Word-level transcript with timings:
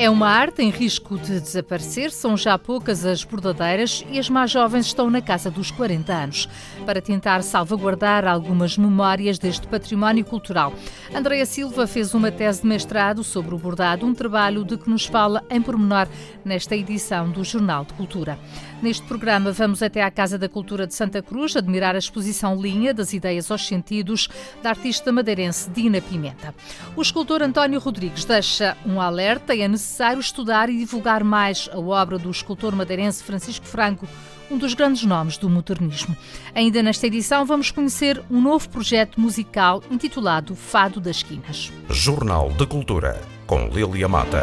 É 0.00 0.08
uma 0.08 0.30
arte 0.30 0.62
em 0.62 0.70
risco 0.70 1.18
de 1.18 1.38
desaparecer, 1.38 2.10
são 2.10 2.34
já 2.34 2.56
poucas 2.56 3.04
as 3.04 3.22
bordadeiras 3.22 4.02
e 4.10 4.18
as 4.18 4.30
mais 4.30 4.50
jovens 4.50 4.86
estão 4.86 5.10
na 5.10 5.20
casa 5.20 5.50
dos 5.50 5.70
40 5.70 6.10
anos, 6.10 6.48
para 6.86 7.02
tentar 7.02 7.42
salvaguardar 7.42 8.26
algumas 8.26 8.78
memórias 8.78 9.38
deste 9.38 9.66
património 9.66 10.24
cultural. 10.24 10.72
Andréa 11.14 11.44
Silva 11.44 11.86
fez 11.86 12.14
uma 12.14 12.32
tese 12.32 12.62
de 12.62 12.66
mestrado 12.66 13.22
sobre 13.22 13.54
o 13.54 13.58
bordado, 13.58 14.06
um 14.06 14.14
trabalho 14.14 14.64
de 14.64 14.78
que 14.78 14.88
nos 14.88 15.04
fala 15.04 15.44
em 15.50 15.60
pormenor 15.60 16.08
nesta 16.42 16.74
edição 16.74 17.30
do 17.30 17.44
Jornal 17.44 17.84
de 17.84 17.92
Cultura. 17.92 18.38
Neste 18.82 19.06
programa 19.06 19.52
vamos 19.52 19.82
até 19.82 20.02
à 20.02 20.10
Casa 20.10 20.38
da 20.38 20.48
Cultura 20.48 20.86
de 20.86 20.94
Santa 20.94 21.20
Cruz 21.20 21.54
admirar 21.54 21.94
a 21.94 21.98
exposição 21.98 22.60
Linha 22.60 22.94
das 22.94 23.12
Ideias 23.12 23.50
aos 23.50 23.66
Sentidos 23.66 24.28
da 24.62 24.70
artista 24.70 25.12
madeirense 25.12 25.68
Dina 25.68 26.00
Pimenta. 26.00 26.54
O 26.96 27.02
escultor 27.02 27.42
António 27.42 27.78
Rodrigues 27.78 28.24
deixa 28.24 28.74
um 28.86 28.98
alerta 28.98 29.54
e 29.54 29.60
é 29.60 29.68
necessário 29.68 30.18
estudar 30.18 30.70
e 30.70 30.78
divulgar 30.78 31.22
mais 31.22 31.68
a 31.70 31.78
obra 31.78 32.18
do 32.18 32.30
escultor 32.30 32.74
madeirense 32.74 33.22
Francisco 33.22 33.66
Franco, 33.66 34.08
um 34.50 34.56
dos 34.56 34.72
grandes 34.72 35.04
nomes 35.04 35.36
do 35.36 35.50
modernismo. 35.50 36.16
Ainda 36.54 36.82
nesta 36.82 37.06
edição 37.06 37.44
vamos 37.44 37.70
conhecer 37.70 38.22
um 38.30 38.40
novo 38.40 38.66
projeto 38.70 39.20
musical 39.20 39.82
intitulado 39.90 40.56
Fado 40.56 41.00
das 41.00 41.22
Quinas. 41.22 41.70
Jornal 41.90 42.50
de 42.52 42.66
Cultura 42.66 43.20
com 43.46 43.68
Lilia 43.68 44.08
Mata. 44.08 44.42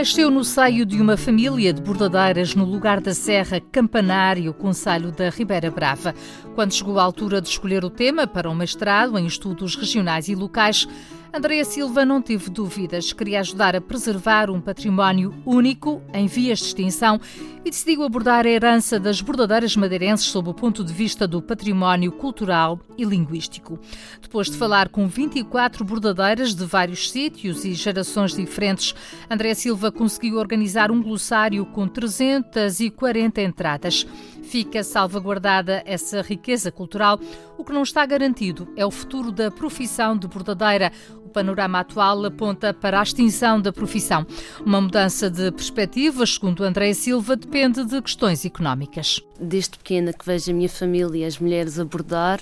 Nasceu 0.00 0.30
no 0.30 0.42
seio 0.42 0.86
de 0.86 0.98
uma 0.98 1.14
família 1.14 1.74
de 1.74 1.82
bordadeiras 1.82 2.54
no 2.54 2.64
lugar 2.64 3.02
da 3.02 3.12
Serra 3.12 3.60
Campanário, 3.60 4.54
Conselho 4.54 5.12
da 5.12 5.28
Ribeira 5.28 5.70
Brava. 5.70 6.14
Quando 6.54 6.72
chegou 6.72 6.98
a 6.98 7.02
altura 7.02 7.38
de 7.38 7.50
escolher 7.50 7.84
o 7.84 7.90
tema 7.90 8.26
para 8.26 8.48
um 8.48 8.54
mestrado 8.54 9.18
em 9.18 9.26
estudos 9.26 9.76
regionais 9.76 10.26
e 10.28 10.34
locais, 10.34 10.88
Andréa 11.32 11.64
Silva 11.64 12.04
não 12.04 12.20
teve 12.20 12.50
dúvidas. 12.50 13.12
Queria 13.12 13.38
ajudar 13.38 13.76
a 13.76 13.80
preservar 13.80 14.50
um 14.50 14.60
património 14.60 15.32
único 15.46 16.02
em 16.12 16.26
vias 16.26 16.58
de 16.58 16.64
extinção 16.64 17.20
e 17.64 17.70
decidiu 17.70 18.02
abordar 18.02 18.46
a 18.46 18.48
herança 18.48 18.98
das 18.98 19.20
bordadeiras 19.20 19.76
madeirenses 19.76 20.26
sob 20.26 20.50
o 20.50 20.54
ponto 20.54 20.82
de 20.82 20.92
vista 20.92 21.28
do 21.28 21.40
património 21.40 22.10
cultural 22.10 22.80
e 22.98 23.04
linguístico. 23.04 23.78
Depois 24.20 24.50
de 24.50 24.56
falar 24.56 24.88
com 24.88 25.06
24 25.06 25.84
bordadeiras 25.84 26.52
de 26.52 26.64
vários 26.64 27.10
sítios 27.10 27.64
e 27.64 27.74
gerações 27.74 28.34
diferentes, 28.34 28.92
Andréa 29.30 29.54
Silva 29.54 29.92
conseguiu 29.92 30.36
organizar 30.36 30.90
um 30.90 31.00
glossário 31.00 31.64
com 31.66 31.86
340 31.86 33.40
entradas. 33.40 34.04
Fica 34.42 34.82
salvaguardada 34.82 35.80
essa 35.86 36.22
riqueza 36.22 36.72
cultural. 36.72 37.20
O 37.56 37.64
que 37.64 37.72
não 37.72 37.82
está 37.82 38.04
garantido 38.04 38.66
é 38.74 38.84
o 38.84 38.90
futuro 38.90 39.30
da 39.30 39.48
profissão 39.48 40.16
de 40.16 40.26
bordadeira. 40.26 40.90
Panorama 41.30 41.80
atual 41.80 42.24
aponta 42.24 42.74
para 42.74 43.00
a 43.00 43.02
extinção 43.02 43.60
da 43.60 43.72
profissão. 43.72 44.26
Uma 44.64 44.80
mudança 44.80 45.30
de 45.30 45.50
perspectivas, 45.52 46.34
segundo 46.34 46.64
André 46.64 46.92
Silva, 46.92 47.36
depende 47.36 47.84
de 47.84 48.02
questões 48.02 48.44
económicas. 48.44 49.20
Desde 49.40 49.78
pequena 49.78 50.12
que 50.12 50.26
vejo 50.26 50.50
a 50.50 50.54
minha 50.54 50.68
família 50.68 51.22
e 51.22 51.24
as 51.24 51.38
mulheres 51.38 51.78
a 51.78 51.84
bordar 51.84 52.40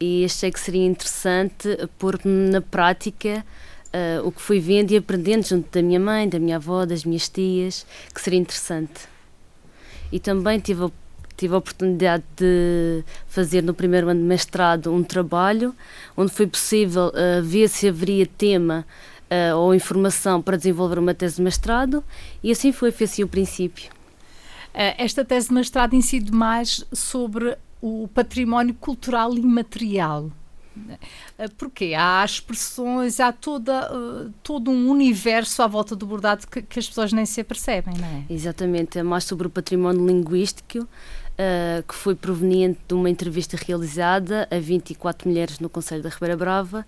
e 0.00 0.24
achei 0.24 0.50
que 0.50 0.60
seria 0.60 0.86
interessante 0.86 1.68
pôr-me 1.98 2.50
na 2.50 2.60
prática 2.60 3.44
uh, 3.88 4.26
o 4.26 4.32
que 4.32 4.40
fui 4.40 4.60
vendo 4.60 4.92
e 4.92 4.96
aprendendo 4.96 5.46
junto 5.46 5.70
da 5.70 5.82
minha 5.82 6.00
mãe, 6.00 6.28
da 6.28 6.38
minha 6.38 6.56
avó, 6.56 6.86
das 6.86 7.04
minhas 7.04 7.28
tias, 7.28 7.84
que 8.14 8.20
seria 8.20 8.38
interessante. 8.38 9.08
E 10.10 10.18
também 10.18 10.58
tive 10.58 10.84
a 10.84 10.90
tive 11.38 11.54
a 11.54 11.58
oportunidade 11.58 12.24
de 12.36 13.04
fazer 13.28 13.62
no 13.62 13.72
primeiro 13.72 14.08
ano 14.08 14.20
de 14.20 14.26
mestrado 14.26 14.92
um 14.92 15.04
trabalho 15.04 15.74
onde 16.16 16.32
foi 16.32 16.46
possível 16.46 17.08
uh, 17.08 17.42
ver 17.42 17.68
se 17.68 17.88
haveria 17.88 18.26
tema 18.26 18.84
uh, 19.30 19.56
ou 19.56 19.74
informação 19.74 20.42
para 20.42 20.56
desenvolver 20.56 20.98
uma 20.98 21.14
tese 21.14 21.36
de 21.36 21.42
mestrado 21.42 22.02
e 22.42 22.50
assim 22.50 22.72
foi, 22.72 22.90
fez 22.90 23.12
assim 23.12 23.22
o 23.22 23.28
princípio. 23.28 23.90
Uh, 24.74 24.98
esta 24.98 25.24
tese 25.24 25.48
de 25.48 25.54
mestrado 25.54 25.94
incide 25.94 26.32
mais 26.32 26.84
sobre 26.92 27.56
o 27.80 28.08
património 28.12 28.74
cultural 28.74 29.32
imaterial. 29.34 30.30
Porquê? 31.56 31.94
Há 31.96 32.24
expressões, 32.24 33.18
há 33.18 33.32
toda, 33.32 33.92
uh, 33.92 34.32
todo 34.42 34.70
um 34.70 34.88
universo 34.88 35.62
à 35.62 35.66
volta 35.66 35.96
do 35.96 36.06
bordado 36.06 36.46
que, 36.46 36.62
que, 36.62 36.78
as 36.78 36.86
pessoas 36.88 37.12
nem 37.12 37.26
se 37.26 37.40
apercebem, 37.40 37.94
não 37.98 38.06
é? 38.06 38.24
Exatamente, 38.30 38.98
é 38.98 39.02
mais 39.02 39.24
sobre 39.24 39.46
o 39.46 39.50
património 39.50 40.06
linguístico 40.06 40.86
uh, 41.38 41.82
que 41.86 41.94
foi 41.94 42.14
proveniente 42.14 42.80
de 42.86 42.94
uma 42.94 43.08
entrevista 43.08 43.56
realizada 43.56 44.48
a 44.50 44.58
24 44.58 45.28
mulheres 45.28 45.58
no 45.60 45.68
Conselho 45.68 46.02
da 46.02 46.08
Ribeira 46.08 46.36
Brava 46.36 46.84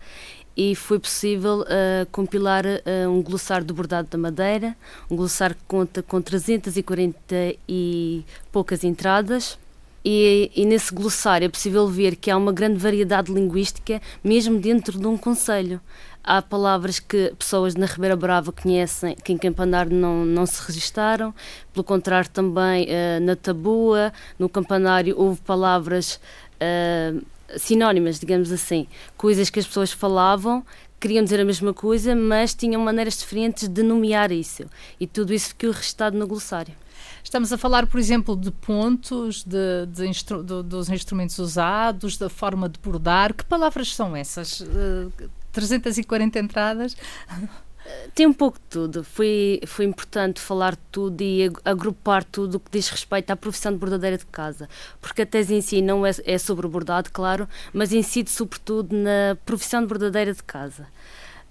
e 0.57 0.75
foi 0.75 0.99
possível 0.99 1.61
uh, 1.61 2.07
compilar 2.11 2.65
uh, 2.67 3.09
um 3.09 3.23
glossário 3.23 3.67
do 3.67 3.73
bordado 3.73 4.09
da 4.11 4.19
Madeira, 4.19 4.77
um 5.11 5.17
glossário 5.17 5.57
que 5.57 5.63
conta 5.67 6.03
com 6.03 6.21
340 6.21 7.57
e 7.69 8.25
poucas 8.51 8.85
entradas. 8.85 9.59
E, 10.03 10.51
e, 10.57 10.65
nesse 10.65 10.95
glossário 10.95 11.45
é 11.45 11.49
possível 11.49 11.87
ver 11.87 12.17
que 12.17 12.31
há 12.31 12.37
uma 12.37 12.53
grande 12.53 12.79
variedade 12.79 13.31
linguística, 13.31 14.01
mesmo 14.25 14.59
dentro 14.59 14.99
de 14.99 15.07
um 15.07 15.17
conselho. 15.17 15.79
Há 16.23 16.43
palavras 16.43 16.99
que 16.99 17.33
pessoas 17.39 17.75
na 17.75 17.87
Ribeira 17.87 18.15
Brava 18.15 18.53
conhecem, 18.53 19.17
que 19.17 19.33
em 19.33 19.39
Campanar 19.39 19.89
não, 19.89 20.25
não 20.25 20.45
se 20.45 20.63
registaram. 20.67 21.35
Pelo 21.73 21.83
contrário, 21.83 22.29
também 22.31 22.87
uh, 22.87 23.21
na 23.23 23.35
Tabua, 23.35 24.13
no 24.39 24.49
Campanário, 24.49 25.15
houve 25.19 25.41
palavras 25.41 26.21
uh, 26.57 27.25
sinónimas, 27.57 28.21
digamos 28.21 28.53
assim. 28.53 28.87
Coisas 29.17 29.49
que 29.49 29.59
as 29.59 29.67
pessoas 29.67 29.93
falavam, 29.93 30.65
queriam 31.01 31.25
dizer 31.25 31.41
a 31.41 31.45
mesma 31.45 31.73
coisa, 31.73 32.15
mas 32.15 32.55
tinham 32.55 32.83
maneiras 32.83 33.19
diferentes 33.19 33.67
de 33.67 33.83
nomear 33.83 34.31
isso. 34.31 34.65
E 35.01 35.07
tudo 35.07 35.33
isso 35.33 35.49
ficou 35.49 35.71
registado 35.71 36.19
no 36.19 36.27
glossário. 36.27 36.75
Estamos 37.25 37.53
a 37.53 37.59
falar, 37.59 37.87
por 37.87 37.99
exemplo, 37.99 38.37
de 38.37 38.51
pontos, 38.51 39.45
de, 39.45 39.87
de 39.87 40.07
instru 40.07 40.43
de, 40.43 40.63
dos 40.63 40.89
instrumentos 40.91 41.39
usados, 41.39 42.17
da 42.17 42.29
forma 42.29 42.69
de 42.69 42.79
bordar. 42.79 43.35
Que 43.35 43.45
palavras 43.45 43.95
são 43.95 44.15
essas? 44.15 44.63
Uh, 45.51 45.81
340 45.81 46.39
entradas. 46.39 46.97
Tem 48.15 48.27
um 48.27 48.33
pouco 48.33 48.59
de 48.59 48.65
tudo. 48.69 49.05
Foi, 49.05 49.61
foi 49.67 49.85
importante 49.85 50.41
falar 50.41 50.77
tudo 50.93 51.21
e 51.23 51.51
agrupar 51.65 52.25
tudo 52.25 52.57
o 52.57 52.61
que 52.61 52.71
diz 52.71 52.89
respeito 52.89 53.31
à 53.31 53.37
profissão 53.37 53.73
de 53.73 53.79
bordadeira 53.79 54.19
de 54.19 54.27
casa. 54.27 54.69
Porque 55.01 55.23
a 55.23 55.27
tese 55.27 55.55
em 55.55 55.61
si 55.61 55.81
não 55.81 56.07
é, 56.07 56.11
é 56.25 56.39
sobre 56.39 56.69
bordado, 56.69 57.11
claro, 57.13 57.49
mas 57.73 57.93
incide 57.93 58.31
sobretudo 58.31 58.95
na 58.95 59.37
profissão 59.45 59.81
de 59.81 59.87
bordadeira 59.87 60.33
de 60.33 60.43
casa. 60.43 60.87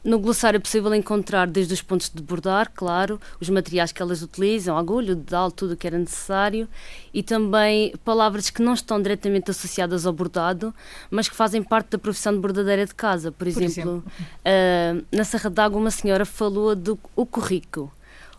No 0.02 0.18
glossário 0.18 0.58
é 0.58 0.60
possível 0.60 0.94
encontrar 0.96 1.46
desde 1.46 1.74
os 1.74 1.82
pontos 1.82 2.10
de 2.14 2.24
bordar, 2.24 2.72
claro, 2.74 3.20
os 3.40 3.50
materiais 3.50 3.92
que 3.92 4.02
elas 4.02 4.22
utilizam, 4.22 4.78
agulha, 4.78 5.14
dedal, 5.14 5.52
tudo 5.52 5.74
o 5.74 5.78
que 5.78 5.86
era 5.86 5.98
necessário, 5.98 6.70
e 7.14 7.22
também 7.22 7.94
palavras 8.06 8.50
que 8.50 8.62
não 8.62 8.74
estão 8.74 9.02
diretamente 9.02 9.52
associadas 9.52 10.06
ao 10.06 10.14
bordado, 10.14 10.74
mas 11.12 11.28
que 11.28 11.36
fazem 11.36 11.62
parte 11.62 11.90
da 11.90 11.98
profissão 11.98 12.32
de 12.32 12.40
bordadeira 12.40 12.86
de 12.86 12.96
casa. 12.96 13.30
Por, 13.30 13.40
Por 13.40 13.48
exemplo, 13.48 13.68
exemplo. 13.68 14.04
Uh, 14.40 15.06
na 15.12 15.26
Serra 15.26 15.50
d'Água 15.50 15.78
uma 15.78 15.92
senhora 15.92 16.26
falou 16.26 16.74
do 16.76 16.98
o 17.14 17.26
currículo. 17.26 17.92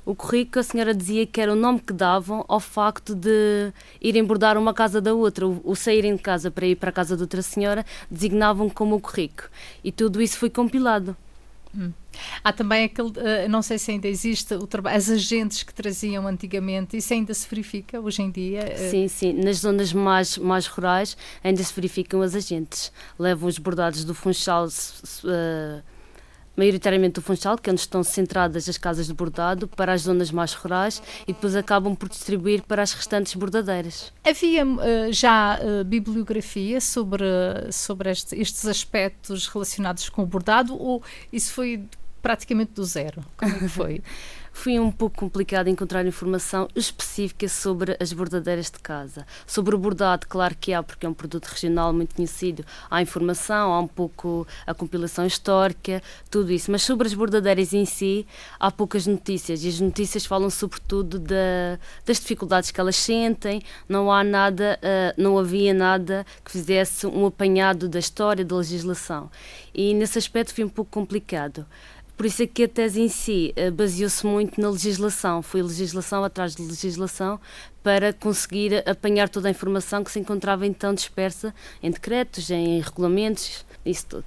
O 0.07 0.15
currículo, 0.15 0.61
a 0.61 0.63
senhora 0.63 0.95
dizia 0.95 1.27
que 1.27 1.43
era 1.43 1.53
o 1.53 1.57
nome 1.57 1.79
que 1.79 1.93
davam 1.93 2.43
ao 2.49 2.59
facto 2.59 3.15
de 3.15 3.71
irem 4.01 4.25
bordar 4.25 4.57
uma 4.57 4.73
casa 4.73 4.99
da 4.99 5.13
outra, 5.13 5.47
o, 5.47 5.61
o 5.63 5.77
saírem 5.77 6.17
de 6.17 6.23
casa 6.23 6.51
para 6.51 6.67
ir 6.67 6.77
para 6.77 6.89
a 6.89 6.93
casa 6.93 7.15
de 7.15 7.23
outra 7.23 7.43
senhora, 7.43 7.85
designavam 8.11 8.71
como 8.71 8.97
o 8.97 9.01
currículo. 9.01 9.51
E 9.85 9.93
tudo 9.93 10.23
isso 10.23 10.39
foi 10.39 10.49
compilado. 10.49 11.15
Hum. 11.77 11.93
Há 12.43 12.53
também 12.53 12.85
aquele, 12.85 13.11
uh, 13.11 13.49
não 13.49 13.63
sei 13.63 13.79
se 13.79 13.93
ainda 13.93 14.09
existe, 14.09 14.55
o 14.55 14.67
trabalho, 14.67 14.97
as 14.97 15.09
agentes 15.09 15.63
que 15.63 15.73
traziam 15.73 16.27
antigamente, 16.27 16.97
isso 16.97 17.13
ainda 17.13 17.33
se 17.33 17.49
verifica 17.49 18.01
hoje 18.01 18.23
em 18.23 18.31
dia? 18.31 18.75
Uh... 18.75 18.91
Sim, 18.91 19.09
sim, 19.09 19.33
nas 19.33 19.59
zonas 19.59 19.93
mais, 19.93 20.37
mais 20.37 20.67
rurais 20.67 21.17
ainda 21.45 21.63
se 21.63 21.73
verificam 21.73 22.23
as 22.23 22.35
agentes. 22.35 22.93
Levam 23.19 23.49
os 23.49 23.59
bordados 23.59 24.05
do 24.05 24.15
Funchal 24.15 24.67
uh, 24.67 25.83
maioritariamente 26.61 27.15
do 27.15 27.23
Funchal, 27.23 27.57
que 27.57 27.71
é 27.71 27.73
onde 27.73 27.81
estão 27.81 28.03
centradas 28.03 28.69
as 28.69 28.77
casas 28.77 29.07
de 29.07 29.15
bordado, 29.15 29.67
para 29.67 29.95
as 29.95 30.03
zonas 30.03 30.31
mais 30.31 30.53
rurais 30.53 31.03
e 31.27 31.33
depois 31.33 31.57
acabam 31.57 31.97
por 31.97 32.09
distribuir 32.09 32.63
para 32.63 32.83
as 32.83 32.93
restantes 32.93 33.35
bordadeiras. 33.35 34.13
Havia 34.23 34.67
uh, 34.67 34.79
já 35.11 35.59
uh, 35.59 35.85
bibliografia 35.85 36.79
sobre, 36.81 37.25
sobre 37.73 38.11
este, 38.11 38.39
estes 38.39 38.67
aspectos 38.67 39.47
relacionados 39.47 40.11
com 40.11 40.23
o 40.23 40.27
bordado 40.27 40.75
ou 40.75 41.03
isso 41.33 41.55
foi 41.55 41.83
praticamente 42.21 42.73
do 42.73 42.85
zero. 42.85 43.25
Como 43.39 43.57
é 43.57 43.69
foi? 43.69 44.03
foi 44.53 44.79
um 44.79 44.91
pouco 44.91 45.17
complicado 45.17 45.69
encontrar 45.69 46.07
informação 46.07 46.69
específica 46.75 47.49
sobre 47.49 47.97
as 48.01 48.13
bordadeiras 48.13 48.71
de 48.71 48.79
casa. 48.79 49.27
Sobre 49.47 49.75
o 49.75 49.79
bordado, 49.79 50.27
claro 50.29 50.55
que 50.59 50.73
há, 50.73 50.83
porque 50.83 51.07
é 51.07 51.09
um 51.09 51.15
produto 51.15 51.47
regional 51.47 51.93
muito 51.93 52.15
conhecido, 52.15 52.65
há 52.91 53.01
informação, 53.01 53.73
há 53.73 53.81
um 53.81 53.87
pouco 53.87 54.47
a 54.67 54.75
compilação 54.75 55.27
histórica, 55.27 56.03
tudo 56.31 56.53
isso. 56.53 56.71
Mas 56.71 56.83
sobre 56.83 57.07
as 57.07 57.15
bordadeiras 57.15 57.73
em 57.73 57.85
si, 57.85 58.27
há 58.59 58.71
poucas 58.71 59.07
notícias 59.07 59.65
e 59.65 59.69
as 59.69 59.81
notícias 59.81 60.27
falam 60.27 60.51
sobretudo 60.51 61.19
da, 61.19 61.79
das 62.05 62.19
dificuldades 62.19 62.71
que 62.71 62.81
elas 62.81 62.97
sentem. 62.97 63.63
Não 63.89 64.11
há 64.11 64.23
nada, 64.23 64.79
uh, 64.83 65.21
não 65.21 65.39
havia 65.39 65.73
nada 65.73 66.27
que 66.45 66.51
fizesse 66.51 67.07
um 67.07 67.27
apanhado 67.27 67.89
da 67.89 67.99
história, 67.99 68.45
da 68.45 68.57
legislação. 68.57 69.31
E 69.75 69.95
nesse 69.95 70.19
aspecto 70.19 70.55
foi 70.55 70.65
um 70.65 70.69
pouco 70.69 70.91
complicado. 70.91 71.67
Por 72.21 72.27
isso 72.27 72.43
é 72.43 72.47
que 72.47 72.65
a 72.65 72.69
tese 72.69 73.01
em 73.01 73.09
si 73.09 73.51
eh, 73.57 73.71
baseou-se 73.71 74.27
muito 74.27 74.61
na 74.61 74.69
legislação. 74.69 75.41
Foi 75.41 75.63
legislação 75.63 76.23
atrás 76.23 76.55
de 76.55 76.61
legislação 76.61 77.41
para 77.83 78.13
conseguir 78.13 78.87
apanhar 78.87 79.27
toda 79.31 79.49
a 79.49 79.51
informação 79.51 80.05
que 80.05 80.11
se 80.11 80.21
encontrava 80.21 80.67
então 80.67 80.93
dispersa 80.93 81.55
em 81.83 81.91
decretos, 81.91 82.51
em 82.51 82.79
regulamentos, 82.79 83.65
isso 83.87 84.05
tudo 84.07 84.27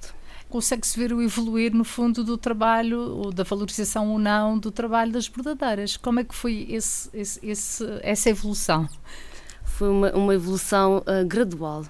consegue-se 0.50 0.98
ver 0.98 1.12
o 1.12 1.22
evoluir, 1.22 1.72
no 1.72 1.84
fundo, 1.84 2.24
do 2.24 2.36
trabalho, 2.36 2.98
ou 2.98 3.32
da 3.32 3.44
valorização 3.44 4.10
ou 4.10 4.18
não 4.18 4.58
do 4.58 4.72
trabalho 4.72 5.12
das 5.12 5.28
bordadeiras. 5.28 5.96
Como 5.96 6.18
é 6.18 6.24
que 6.24 6.34
foi 6.34 6.66
esse, 6.70 7.08
esse, 7.14 7.46
esse, 7.46 7.84
essa 8.02 8.30
evolução? 8.30 8.88
Foi 9.64 9.88
uma, 9.88 10.10
uma 10.12 10.34
evolução 10.34 10.98
uh, 10.98 11.24
gradual 11.24 11.84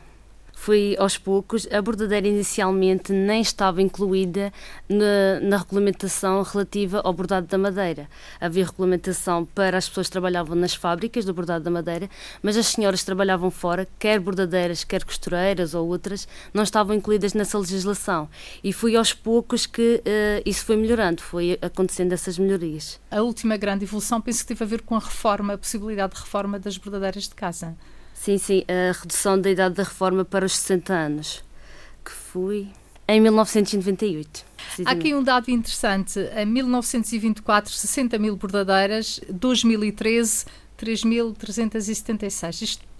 foi 0.64 0.96
aos 0.98 1.18
poucos. 1.18 1.68
A 1.70 1.82
bordadeira 1.82 2.26
inicialmente 2.26 3.12
nem 3.12 3.42
estava 3.42 3.82
incluída 3.82 4.50
na, 4.88 5.40
na, 5.42 5.58
regulamentação 5.58 6.40
relativa 6.42 7.02
ao 7.04 7.12
bordado 7.12 7.46
da 7.46 7.58
madeira. 7.58 8.08
Havia 8.40 8.64
regulamentação 8.64 9.44
para 9.44 9.76
as 9.76 9.86
pessoas 9.86 10.06
que 10.06 10.12
trabalhavam 10.12 10.56
nas 10.56 10.74
fábricas 10.74 11.26
do 11.26 11.34
bordado 11.34 11.62
da 11.64 11.70
madeira, 11.70 12.08
mas 12.42 12.56
as 12.56 12.68
senhoras 12.68 13.00
que 13.00 13.06
trabalhavam 13.06 13.50
fora, 13.50 13.86
quer 13.98 14.18
bordadeiras, 14.18 14.84
quer 14.84 15.04
costureiras 15.04 15.74
ou 15.74 15.86
outras, 15.86 16.26
não 16.54 16.62
estavam 16.62 16.96
incluídas 16.96 17.34
nessa 17.34 17.58
legislação. 17.58 18.26
E 18.62 18.72
foi 18.72 18.96
aos 18.96 19.12
poucos 19.12 19.66
que 19.66 19.96
uh, 19.96 20.42
isso 20.46 20.64
foi 20.64 20.76
melhorando, 20.76 21.20
foi 21.20 21.58
acontecendo 21.60 22.14
essas 22.14 22.38
melhorias. 22.38 22.98
A 23.10 23.20
última 23.20 23.58
grande 23.58 23.84
evolução 23.84 24.18
penso 24.18 24.40
que 24.40 24.46
teve 24.46 24.64
a 24.64 24.66
ver 24.66 24.80
com 24.80 24.94
a 24.94 24.98
reforma, 24.98 25.52
a 25.52 25.58
possibilidade 25.58 26.14
de 26.14 26.20
reforma 26.20 26.58
das 26.58 26.78
bordadeiras 26.78 27.24
de 27.24 27.34
casa. 27.34 27.76
Sim, 28.14 28.38
sim, 28.38 28.64
a 28.68 28.92
redução 28.98 29.38
da 29.38 29.50
idade 29.50 29.74
da 29.74 29.82
reforma 29.82 30.24
para 30.24 30.46
os 30.46 30.56
60 30.56 30.94
anos, 30.94 31.44
que 32.02 32.10
foi 32.10 32.68
em 33.06 33.20
1998. 33.20 34.44
Há 34.86 34.92
aqui 34.92 35.14
um 35.14 35.22
dado 35.22 35.50
interessante. 35.50 36.18
Em 36.34 36.46
1924, 36.46 37.70
60 37.70 38.18
mil 38.18 38.36
bordadeiras, 38.36 39.20
2013, 39.28 40.46
3.376. 40.78 42.62
Isto 42.62 42.94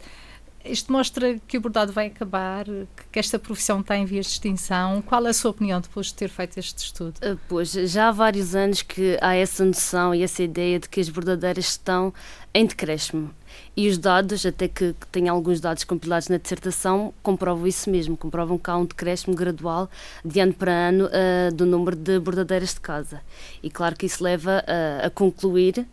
isto 0.64 0.90
mostra 0.90 1.38
que 1.46 1.58
o 1.58 1.60
bordado 1.60 1.92
vai 1.92 2.06
acabar, 2.06 2.64
que 3.12 3.18
esta 3.18 3.38
profissão 3.38 3.80
está 3.80 3.98
em 3.98 4.06
vias 4.06 4.24
de 4.24 4.32
extinção. 4.32 5.02
Qual 5.02 5.26
é 5.26 5.30
a 5.30 5.34
sua 5.34 5.50
opinião 5.50 5.78
depois 5.78 6.06
de 6.06 6.14
ter 6.14 6.30
feito 6.30 6.58
este 6.58 6.78
estudo? 6.78 7.14
Ah, 7.20 7.36
pois, 7.48 7.72
já 7.72 8.08
há 8.08 8.12
vários 8.12 8.54
anos 8.54 8.80
que 8.80 9.18
há 9.20 9.34
essa 9.34 9.62
noção 9.62 10.14
e 10.14 10.22
essa 10.22 10.42
ideia 10.42 10.80
de 10.80 10.88
que 10.88 11.00
as 11.00 11.10
bordadeiras 11.10 11.66
estão 11.66 12.14
em 12.54 12.64
decréscimo. 12.64 13.30
E 13.76 13.88
os 13.88 13.98
dados, 13.98 14.46
até 14.46 14.68
que, 14.68 14.92
que 14.92 15.06
tem 15.08 15.28
alguns 15.28 15.60
dados 15.60 15.84
compilados 15.84 16.28
na 16.28 16.36
dissertação, 16.36 17.12
comprovam 17.22 17.66
isso 17.66 17.90
mesmo, 17.90 18.16
comprovam 18.16 18.56
que 18.58 18.70
há 18.70 18.76
um 18.76 18.84
decréscimo 18.84 19.34
gradual 19.34 19.90
de 20.24 20.40
ano 20.40 20.54
para 20.54 20.72
ano 20.72 21.06
uh, 21.06 21.54
do 21.54 21.66
número 21.66 21.96
de 21.96 22.18
bordadeiras 22.18 22.74
de 22.74 22.80
casa. 22.80 23.20
E 23.62 23.70
claro 23.70 23.96
que 23.96 24.06
isso 24.06 24.22
leva 24.22 24.64
a 25.02 25.10
concluir 25.10 25.86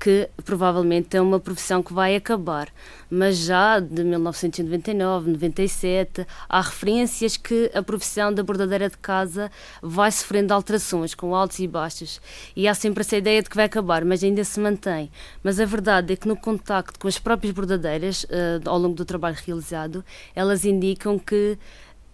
que 0.00 0.30
provavelmente 0.46 1.14
é 1.14 1.20
uma 1.20 1.38
profissão 1.38 1.82
que 1.82 1.92
vai 1.92 2.16
acabar. 2.16 2.68
Mas 3.10 3.36
já 3.36 3.78
de 3.78 4.02
1999, 4.02 5.32
97, 5.32 6.26
há 6.48 6.60
referências 6.62 7.36
que 7.36 7.70
a 7.74 7.82
profissão 7.82 8.32
da 8.32 8.42
bordadeira 8.42 8.88
de 8.88 8.96
casa 8.96 9.50
vai 9.82 10.10
sofrendo 10.10 10.54
alterações, 10.54 11.14
com 11.14 11.34
altos 11.34 11.58
e 11.58 11.68
baixos. 11.68 12.18
E 12.56 12.66
há 12.66 12.72
sempre 12.72 13.02
essa 13.02 13.16
ideia 13.16 13.42
de 13.42 13.50
que 13.50 13.56
vai 13.56 13.66
acabar, 13.66 14.02
mas 14.04 14.24
ainda 14.24 14.42
se 14.42 14.58
mantém. 14.58 15.10
Mas 15.42 15.60
a 15.60 15.66
verdade 15.66 16.14
é 16.14 16.16
que 16.16 16.26
no 16.26 16.36
contacto 16.36 16.98
com 16.98 17.06
as 17.06 17.18
próprias 17.18 17.52
bordadeiras, 17.52 18.24
uh, 18.24 18.66
ao 18.66 18.78
longo 18.78 18.94
do 18.94 19.04
trabalho 19.04 19.36
realizado, 19.46 20.02
elas 20.34 20.64
indicam 20.64 21.18
que 21.18 21.58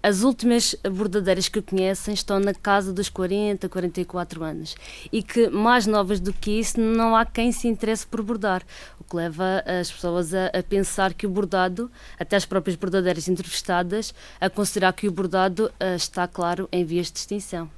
as 0.06 0.22
últimas 0.22 0.76
bordadeiras 0.88 1.48
que 1.48 1.60
conhecem 1.60 2.14
estão 2.14 2.38
na 2.38 2.54
casa 2.54 2.92
dos 2.92 3.08
40, 3.08 3.68
44 3.68 4.44
anos 4.44 4.76
e 5.12 5.20
que, 5.20 5.48
mais 5.48 5.84
novas 5.84 6.20
do 6.20 6.32
que 6.32 6.60
isso, 6.60 6.80
não 6.80 7.16
há 7.16 7.26
quem 7.26 7.50
se 7.50 7.66
interesse 7.66 8.06
por 8.06 8.22
bordar, 8.22 8.62
o 9.00 9.02
que 9.02 9.16
leva 9.16 9.64
as 9.66 9.90
pessoas 9.90 10.32
a, 10.32 10.46
a 10.46 10.62
pensar 10.62 11.12
que 11.12 11.26
o 11.26 11.28
bordado, 11.28 11.90
até 12.20 12.36
as 12.36 12.44
próprias 12.44 12.76
bordadeiras 12.76 13.26
entrevistadas, 13.26 14.14
a 14.40 14.48
considerar 14.48 14.92
que 14.92 15.08
o 15.08 15.10
bordado 15.10 15.72
uh, 15.80 15.96
está, 15.96 16.28
claro, 16.28 16.68
em 16.70 16.84
vias 16.84 17.10
de 17.10 17.18
extinção. 17.18 17.68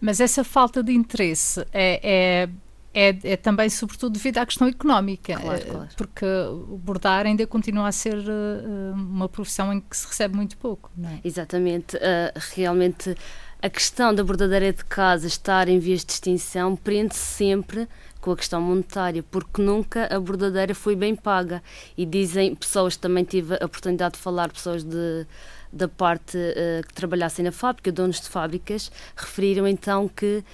Mas 0.00 0.20
essa 0.20 0.42
falta 0.42 0.82
de 0.82 0.92
interesse 0.94 1.66
é, 1.70 2.00
é 2.02 2.48
é, 2.94 3.16
é, 3.24 3.36
também, 3.36 3.68
sobretudo, 3.68 4.12
devido 4.12 4.38
à 4.38 4.46
questão 4.46 4.68
económica, 4.68 5.34
claro, 5.34 5.60
eh, 5.60 5.64
claro. 5.64 5.88
porque 5.96 6.24
o 6.24 6.78
bordar 6.78 7.26
ainda 7.26 7.44
continua 7.44 7.88
a 7.88 7.92
ser 7.92 8.16
uh, 8.16 8.92
uma 8.94 9.28
profissão 9.28 9.72
em 9.72 9.80
que 9.80 9.96
se 9.96 10.06
recebe 10.06 10.36
muito 10.36 10.56
pouco. 10.56 10.92
É? 11.02 11.18
Exatamente. 11.24 11.96
Uh, 11.96 12.00
realmente, 12.54 13.16
a 13.60 13.68
questão 13.68 14.14
da 14.14 14.22
bordadeira 14.22 14.72
de 14.72 14.84
casa 14.84 15.26
estar 15.26 15.68
em 15.68 15.80
vias 15.80 16.04
de 16.04 16.12
extinção 16.12 16.76
prende-se 16.76 17.18
sempre 17.18 17.88
com 18.20 18.30
a 18.30 18.36
questão 18.36 18.60
monetária, 18.60 19.24
porque 19.24 19.60
nunca 19.60 20.06
a 20.14 20.20
bordadeira 20.20 20.72
foi 20.72 20.94
bem 20.94 21.16
paga. 21.16 21.60
E 21.98 22.06
dizem, 22.06 22.54
pessoas 22.54 22.96
também 22.96 23.24
tive 23.24 23.54
a 23.54 23.66
oportunidade 23.66 24.14
de 24.14 24.20
falar, 24.20 24.52
pessoas 24.52 24.84
de 24.84 25.26
da 25.72 25.88
parte 25.88 26.38
uh, 26.38 26.86
que 26.86 26.94
trabalhassem 26.94 27.44
na 27.44 27.50
fábrica, 27.50 27.90
donos 27.90 28.20
de 28.20 28.28
fábricas, 28.28 28.92
referiram 29.16 29.66
então 29.66 30.06
que 30.06 30.44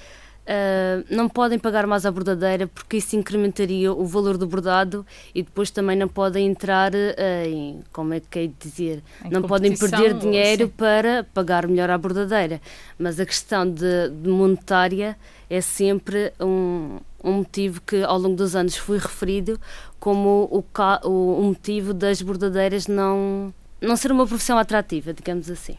Uh, 0.51 1.07
não 1.09 1.29
podem 1.29 1.61
pagar 1.61 1.87
mais 1.87 2.05
a 2.05 2.11
bordadeira 2.11 2.67
porque 2.67 2.97
isso 2.97 3.15
incrementaria 3.15 3.93
o 3.93 4.05
valor 4.05 4.37
do 4.37 4.49
bordado 4.49 5.07
e 5.33 5.45
depois 5.45 5.71
também 5.71 5.97
não 5.97 6.09
podem 6.09 6.49
entrar 6.49 6.93
uh, 6.93 7.47
em, 7.47 7.85
como 7.93 8.15
é 8.15 8.19
que 8.19 8.39
é 8.41 8.51
dizer, 8.59 9.01
em 9.25 9.31
não 9.31 9.43
podem 9.43 9.77
perder 9.77 10.13
dinheiro 10.15 10.65
sim. 10.65 10.73
para 10.77 11.23
pagar 11.33 11.69
melhor 11.69 11.89
a 11.89 11.97
bordadeira. 11.97 12.61
Mas 12.99 13.21
a 13.21 13.27
questão 13.27 13.65
de, 13.65 14.09
de 14.09 14.29
monetária 14.29 15.17
é 15.49 15.61
sempre 15.61 16.33
um, 16.41 16.99
um 17.23 17.33
motivo 17.35 17.81
que 17.83 18.03
ao 18.03 18.19
longo 18.19 18.35
dos 18.35 18.57
anos 18.57 18.75
foi 18.75 18.99
referido 18.99 19.57
como 20.01 20.49
o, 20.51 20.65
o, 21.05 21.39
o 21.39 21.43
motivo 21.45 21.95
das 21.95 22.21
bordadeiras 22.21 22.89
não, 22.89 23.55
não 23.81 23.95
ser 23.95 24.11
uma 24.11 24.27
profissão 24.27 24.59
atrativa, 24.59 25.15
digamos 25.15 25.49
assim. 25.49 25.77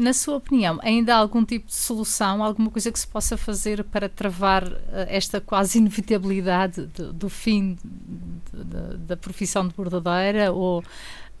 Na 0.00 0.12
sua 0.14 0.36
opinião, 0.36 0.78
ainda 0.82 1.14
há 1.14 1.18
algum 1.18 1.44
tipo 1.44 1.66
de 1.66 1.74
solução, 1.74 2.42
alguma 2.42 2.70
coisa 2.70 2.90
que 2.90 2.98
se 2.98 3.06
possa 3.06 3.36
fazer 3.36 3.84
para 3.84 4.08
travar 4.08 4.64
eh, 4.64 5.06
esta 5.10 5.40
quase 5.40 5.78
inevitabilidade 5.78 6.86
do, 6.86 7.12
do 7.12 7.28
fim 7.28 7.76
de, 7.84 8.64
de, 8.64 8.96
da 8.98 9.16
profissão 9.16 9.68
de 9.68 9.74
bordadeira 9.74 10.50
ou 10.50 10.82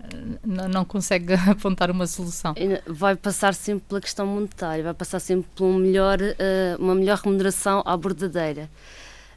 eh, 0.00 0.68
não 0.68 0.84
consegue 0.84 1.32
apontar 1.48 1.90
uma 1.90 2.06
solução? 2.06 2.54
Vai 2.86 3.16
passar 3.16 3.54
sempre 3.54 3.84
pela 3.88 4.00
questão 4.02 4.26
monetária, 4.26 4.84
vai 4.84 4.94
passar 4.94 5.20
sempre 5.20 5.48
por 5.54 5.64
um 5.64 5.78
melhor, 5.78 6.18
eh, 6.20 6.76
uma 6.78 6.94
melhor 6.94 7.18
remuneração 7.18 7.82
à 7.86 7.96
bordadeira 7.96 8.68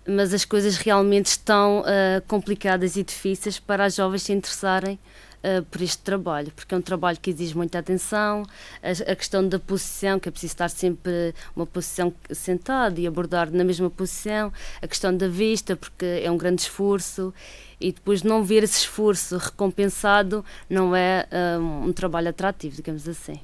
mas 0.08 0.36
as 0.36 0.46
coisas 0.46 0.78
realmente 0.78 1.26
estão 1.26 1.84
complicadas 2.28 2.96
e 2.96 3.02
difíceis 3.02 3.58
para 3.58 3.86
as 3.86 3.96
jovens 3.96 4.22
se 4.22 4.34
interessarem 4.34 5.00
uh, 5.46 5.64
por 5.66 5.82
este 5.82 6.00
trabalho, 6.00 6.52
porque 6.56 6.74
é 6.74 6.78
um 6.78 6.82
trabalho 6.82 7.18
que 7.22 7.30
exige 7.30 7.56
muita 7.56 7.80
atenção, 7.80 8.44
a, 8.82 9.12
a, 9.12 9.16
questão 9.16 9.48
da 9.48 9.60
posição, 9.60 10.20
que 10.20 10.28
é 10.28 10.32
preciso 10.32 10.54
estar 10.54 10.70
sempre 10.70 11.34
uma 11.56 11.66
posição 11.66 12.14
sentada 12.32 13.00
e 13.00 13.06
abordar 13.06 13.52
na 13.52 13.64
mesma 13.64 13.90
posição, 13.90 14.52
a 14.82 14.88
questão 14.88 15.16
da 15.16 15.28
vista, 15.28 15.76
porque 15.76 16.06
é 16.24 16.32
um 16.32 16.38
grande 16.38 16.62
esforço, 16.62 17.34
e 17.80 17.92
depois 17.92 18.24
não 18.24 18.44
ver 18.44 18.64
esse 18.64 18.80
esforço 18.80 19.38
recompensado 19.38 20.44
não 20.70 20.96
é 20.96 21.28
ah, 21.32 21.60
um 21.60 21.92
trabalho 21.92 22.30
atrativo, 22.30 22.78
digamos 22.78 23.08
assim. 23.08 23.40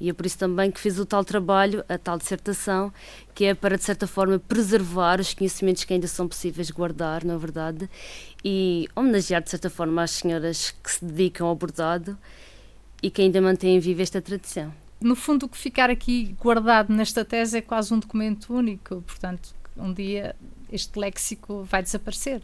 E 0.00 0.08
é 0.08 0.12
por 0.12 0.26
isso 0.26 0.38
também 0.38 0.70
que 0.70 0.80
fiz 0.80 0.98
o 0.98 1.06
tal 1.06 1.24
trabalho, 1.24 1.84
a 1.88 1.98
tal 1.98 2.18
dissertação, 2.18 2.92
que 3.34 3.44
é 3.44 3.54
para, 3.54 3.76
de 3.76 3.84
certa 3.84 4.06
forma, 4.06 4.38
preservar 4.38 5.20
os 5.20 5.34
conhecimentos 5.34 5.84
que 5.84 5.92
ainda 5.92 6.06
são 6.06 6.26
possíveis 6.26 6.70
guardar, 6.70 7.24
na 7.24 7.34
é 7.34 7.38
verdade, 7.38 7.90
e 8.44 8.88
homenagear, 8.94 9.42
de 9.42 9.50
certa 9.50 9.70
forma, 9.70 10.02
as 10.02 10.12
senhoras 10.12 10.70
que 10.82 10.90
se 10.90 11.04
dedicam 11.04 11.46
ao 11.46 11.54
bordado 11.54 12.18
e 13.02 13.10
que 13.10 13.22
ainda 13.22 13.40
mantêm 13.40 13.78
viva 13.78 14.02
esta 14.02 14.20
tradição. 14.20 14.72
No 15.00 15.16
fundo, 15.16 15.46
o 15.46 15.48
que 15.48 15.56
ficar 15.56 15.88
aqui 15.88 16.34
guardado 16.38 16.92
nesta 16.92 17.24
tese 17.24 17.58
é 17.58 17.62
quase 17.62 17.92
um 17.94 17.98
documento 17.98 18.54
único, 18.54 19.00
portanto, 19.02 19.54
um 19.76 19.92
dia 19.92 20.36
este 20.70 20.98
léxico 20.98 21.64
vai 21.64 21.82
desaparecer. 21.82 22.42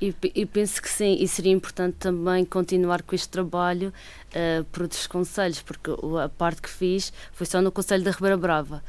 E, 0.00 0.14
e, 0.34 0.44
penso 0.44 0.82
que 0.82 0.88
sim, 0.88 1.16
e 1.20 1.26
seria 1.28 1.52
importante 1.52 1.94
também 1.98 2.44
continuar 2.44 3.02
com 3.02 3.14
este 3.14 3.28
trabalho 3.28 3.92
uh, 4.30 4.64
por 4.64 4.82
outros 4.82 5.06
conselhos, 5.06 5.62
porque 5.62 5.90
a 6.22 6.28
parte 6.28 6.60
que 6.60 6.68
fiz 6.68 7.12
foi 7.32 7.46
só 7.46 7.62
no 7.62 7.70
Conselho 7.70 8.04
da 8.04 8.10
Ribeira 8.10 8.36
Brava. 8.36 8.82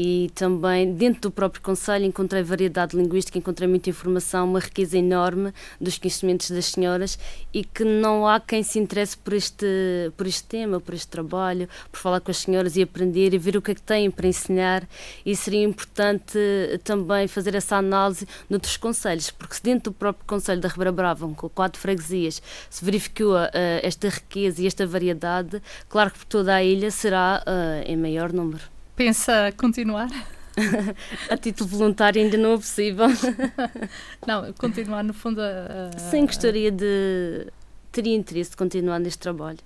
E 0.00 0.30
também 0.32 0.94
dentro 0.94 1.22
do 1.22 1.30
próprio 1.32 1.60
Conselho 1.60 2.04
encontrei 2.04 2.40
variedade 2.40 2.96
linguística, 2.96 3.36
encontrei 3.36 3.68
muita 3.68 3.90
informação, 3.90 4.46
uma 4.46 4.60
riqueza 4.60 4.96
enorme 4.96 5.52
dos 5.80 5.98
conhecimentos 5.98 6.52
das 6.52 6.66
senhoras 6.66 7.18
e 7.52 7.64
que 7.64 7.82
não 7.82 8.24
há 8.24 8.38
quem 8.38 8.62
se 8.62 8.78
interesse 8.78 9.18
por 9.18 9.32
este, 9.32 9.66
por 10.16 10.24
este 10.24 10.44
tema, 10.44 10.78
por 10.78 10.94
este 10.94 11.08
trabalho, 11.08 11.68
por 11.90 11.98
falar 11.98 12.20
com 12.20 12.30
as 12.30 12.36
senhoras 12.36 12.76
e 12.76 12.82
aprender 12.82 13.34
e 13.34 13.38
ver 13.38 13.56
o 13.56 13.60
que 13.60 13.72
é 13.72 13.74
que 13.74 13.82
têm 13.82 14.08
para 14.08 14.28
ensinar 14.28 14.88
e 15.26 15.34
seria 15.34 15.64
importante 15.64 16.38
também 16.84 17.26
fazer 17.26 17.56
essa 17.56 17.74
análise 17.74 18.24
noutros 18.48 18.76
conselhos, 18.76 19.32
porque 19.32 19.56
se 19.56 19.62
dentro 19.64 19.90
do 19.90 19.96
próprio 19.96 20.24
Conselho 20.28 20.60
da 20.60 20.68
Ribeira 20.68 20.92
Brava, 20.92 21.28
com 21.34 21.48
quatro 21.48 21.80
freguesias, 21.80 22.40
se 22.70 22.84
verificou 22.84 23.34
uh, 23.34 23.48
esta 23.82 24.08
riqueza 24.08 24.62
e 24.62 24.68
esta 24.68 24.86
variedade, 24.86 25.60
claro 25.88 26.12
que 26.12 26.18
por 26.18 26.26
toda 26.26 26.54
a 26.54 26.62
ilha 26.62 26.88
será 26.92 27.42
uh, 27.44 27.82
em 27.84 27.96
maior 27.96 28.32
número. 28.32 28.77
Pensa 28.98 29.52
continuar? 29.56 30.08
a 31.30 31.36
título 31.36 31.70
voluntário 31.70 32.20
ainda 32.20 32.36
não 32.36 32.54
é 32.54 32.56
possível. 32.56 33.06
não, 34.26 34.52
continuar 34.54 35.04
no 35.04 35.14
fundo 35.14 35.40
a, 35.40 35.94
a... 35.94 35.98
Sim, 36.10 36.26
gostaria 36.26 36.72
de... 36.72 37.46
Teria 37.92 38.16
interesse 38.16 38.50
de 38.50 38.56
continuar 38.56 38.98
neste 38.98 39.20
trabalho. 39.20 39.60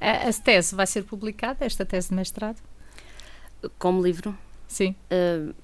A, 0.00 0.28
a 0.28 0.32
tese 0.32 0.74
vai 0.74 0.84
ser 0.84 1.04
publicada, 1.04 1.64
esta 1.64 1.86
tese 1.86 2.08
de 2.08 2.16
mestrado? 2.16 2.58
Como 3.78 4.02
livro? 4.02 4.36
Sim. 4.66 4.96
Uh, 5.12 5.54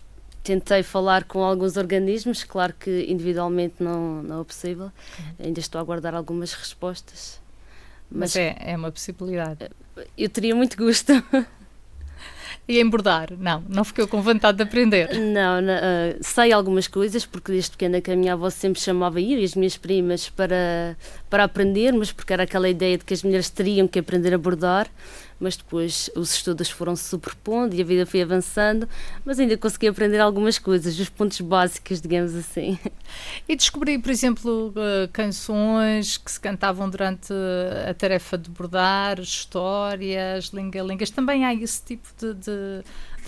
tentei 0.45 0.85
falar 0.85 1.25
com 1.25 1.43
alguns 1.43 1.77
organismos, 1.77 2.45
claro 2.45 2.73
que 2.79 3.05
individualmente 3.09 3.83
não, 3.83 4.23
não 4.23 4.43
é 4.43 4.45
possível. 4.45 4.93
Uhum. 5.19 5.47
Ainda 5.47 5.59
estou 5.59 5.81
a 5.81 5.83
aguardar 5.83 6.15
algumas 6.15 6.53
respostas. 6.53 7.41
Mas, 8.09 8.35
mas 8.35 8.37
é, 8.37 8.57
é 8.61 8.77
uma 8.77 8.93
possibilidade. 8.93 9.71
Eu 10.17 10.29
teria 10.29 10.55
muito 10.55 10.77
gosto. 10.77 11.13
e 12.67 12.81
embordar. 12.81 13.29
Não, 13.39 13.63
não 13.69 13.85
ficou 13.85 14.09
com 14.09 14.23
vontade 14.23 14.57
de 14.57 14.63
aprender. 14.63 15.09
Não, 15.15 15.61
não 15.61 15.75
uh, 15.75 16.17
sei 16.21 16.53
algumas 16.53 16.89
coisas, 16.89 17.27
porque 17.27 17.53
desde 17.53 17.73
pequena 17.73 18.01
que 18.01 18.11
a 18.11 18.17
minha 18.17 18.33
avó 18.33 18.49
sempre 18.51 18.81
chamava 18.81 19.21
eu 19.21 19.39
e 19.39 19.45
as 19.45 19.55
minhas 19.55 19.77
primas 19.77 20.29
para, 20.31 20.97
para 21.29 21.45
aprendermos, 21.45 22.13
porque 22.13 22.33
era 22.33 22.45
aquela 22.45 22.69
ideia 22.69 22.97
de 22.97 23.05
que 23.05 23.13
as 23.13 23.23
mulheres 23.23 23.51
teriam 23.51 23.87
que 23.87 23.99
aprender 23.99 24.33
a 24.33 24.39
bordar 24.39 24.89
mas 25.45 25.57
depois 25.57 26.09
os 26.17 26.35
estudos 26.35 26.71
foram 26.71 26.97
se 26.97 27.05
superpondo 27.05 27.75
e 27.75 27.83
a 27.83 27.85
vida 27.85 28.07
foi 28.07 28.23
avançando, 28.23 28.89
mas 29.25 29.39
ainda 29.39 29.59
consegui 29.59 29.89
aprender 29.89 30.19
algumas 30.19 30.59
coisas, 30.59 30.99
os 30.99 31.11
pontos 31.11 31.39
básicos, 31.43 32.01
digamos 32.01 32.35
assim. 32.35 32.79
E 33.47 33.55
descobri, 33.55 33.99
por 33.99 34.11
exemplo, 34.11 34.69
uh, 34.71 35.09
canções 35.13 36.17
que 36.17 36.33
se 36.33 36.41
cantavam 36.41 36.89
durante 36.89 37.33
a 37.89 37.93
tarefa 37.93 38.39
de 38.39 38.49
bordar, 38.49 39.21
histórias, 39.21 40.47
linga-lingas. 40.47 41.11
Também 41.11 41.45
há 41.45 41.55
esse 41.55 41.85
tipo 41.85 42.09
de, 42.19 42.35
de 42.35 42.85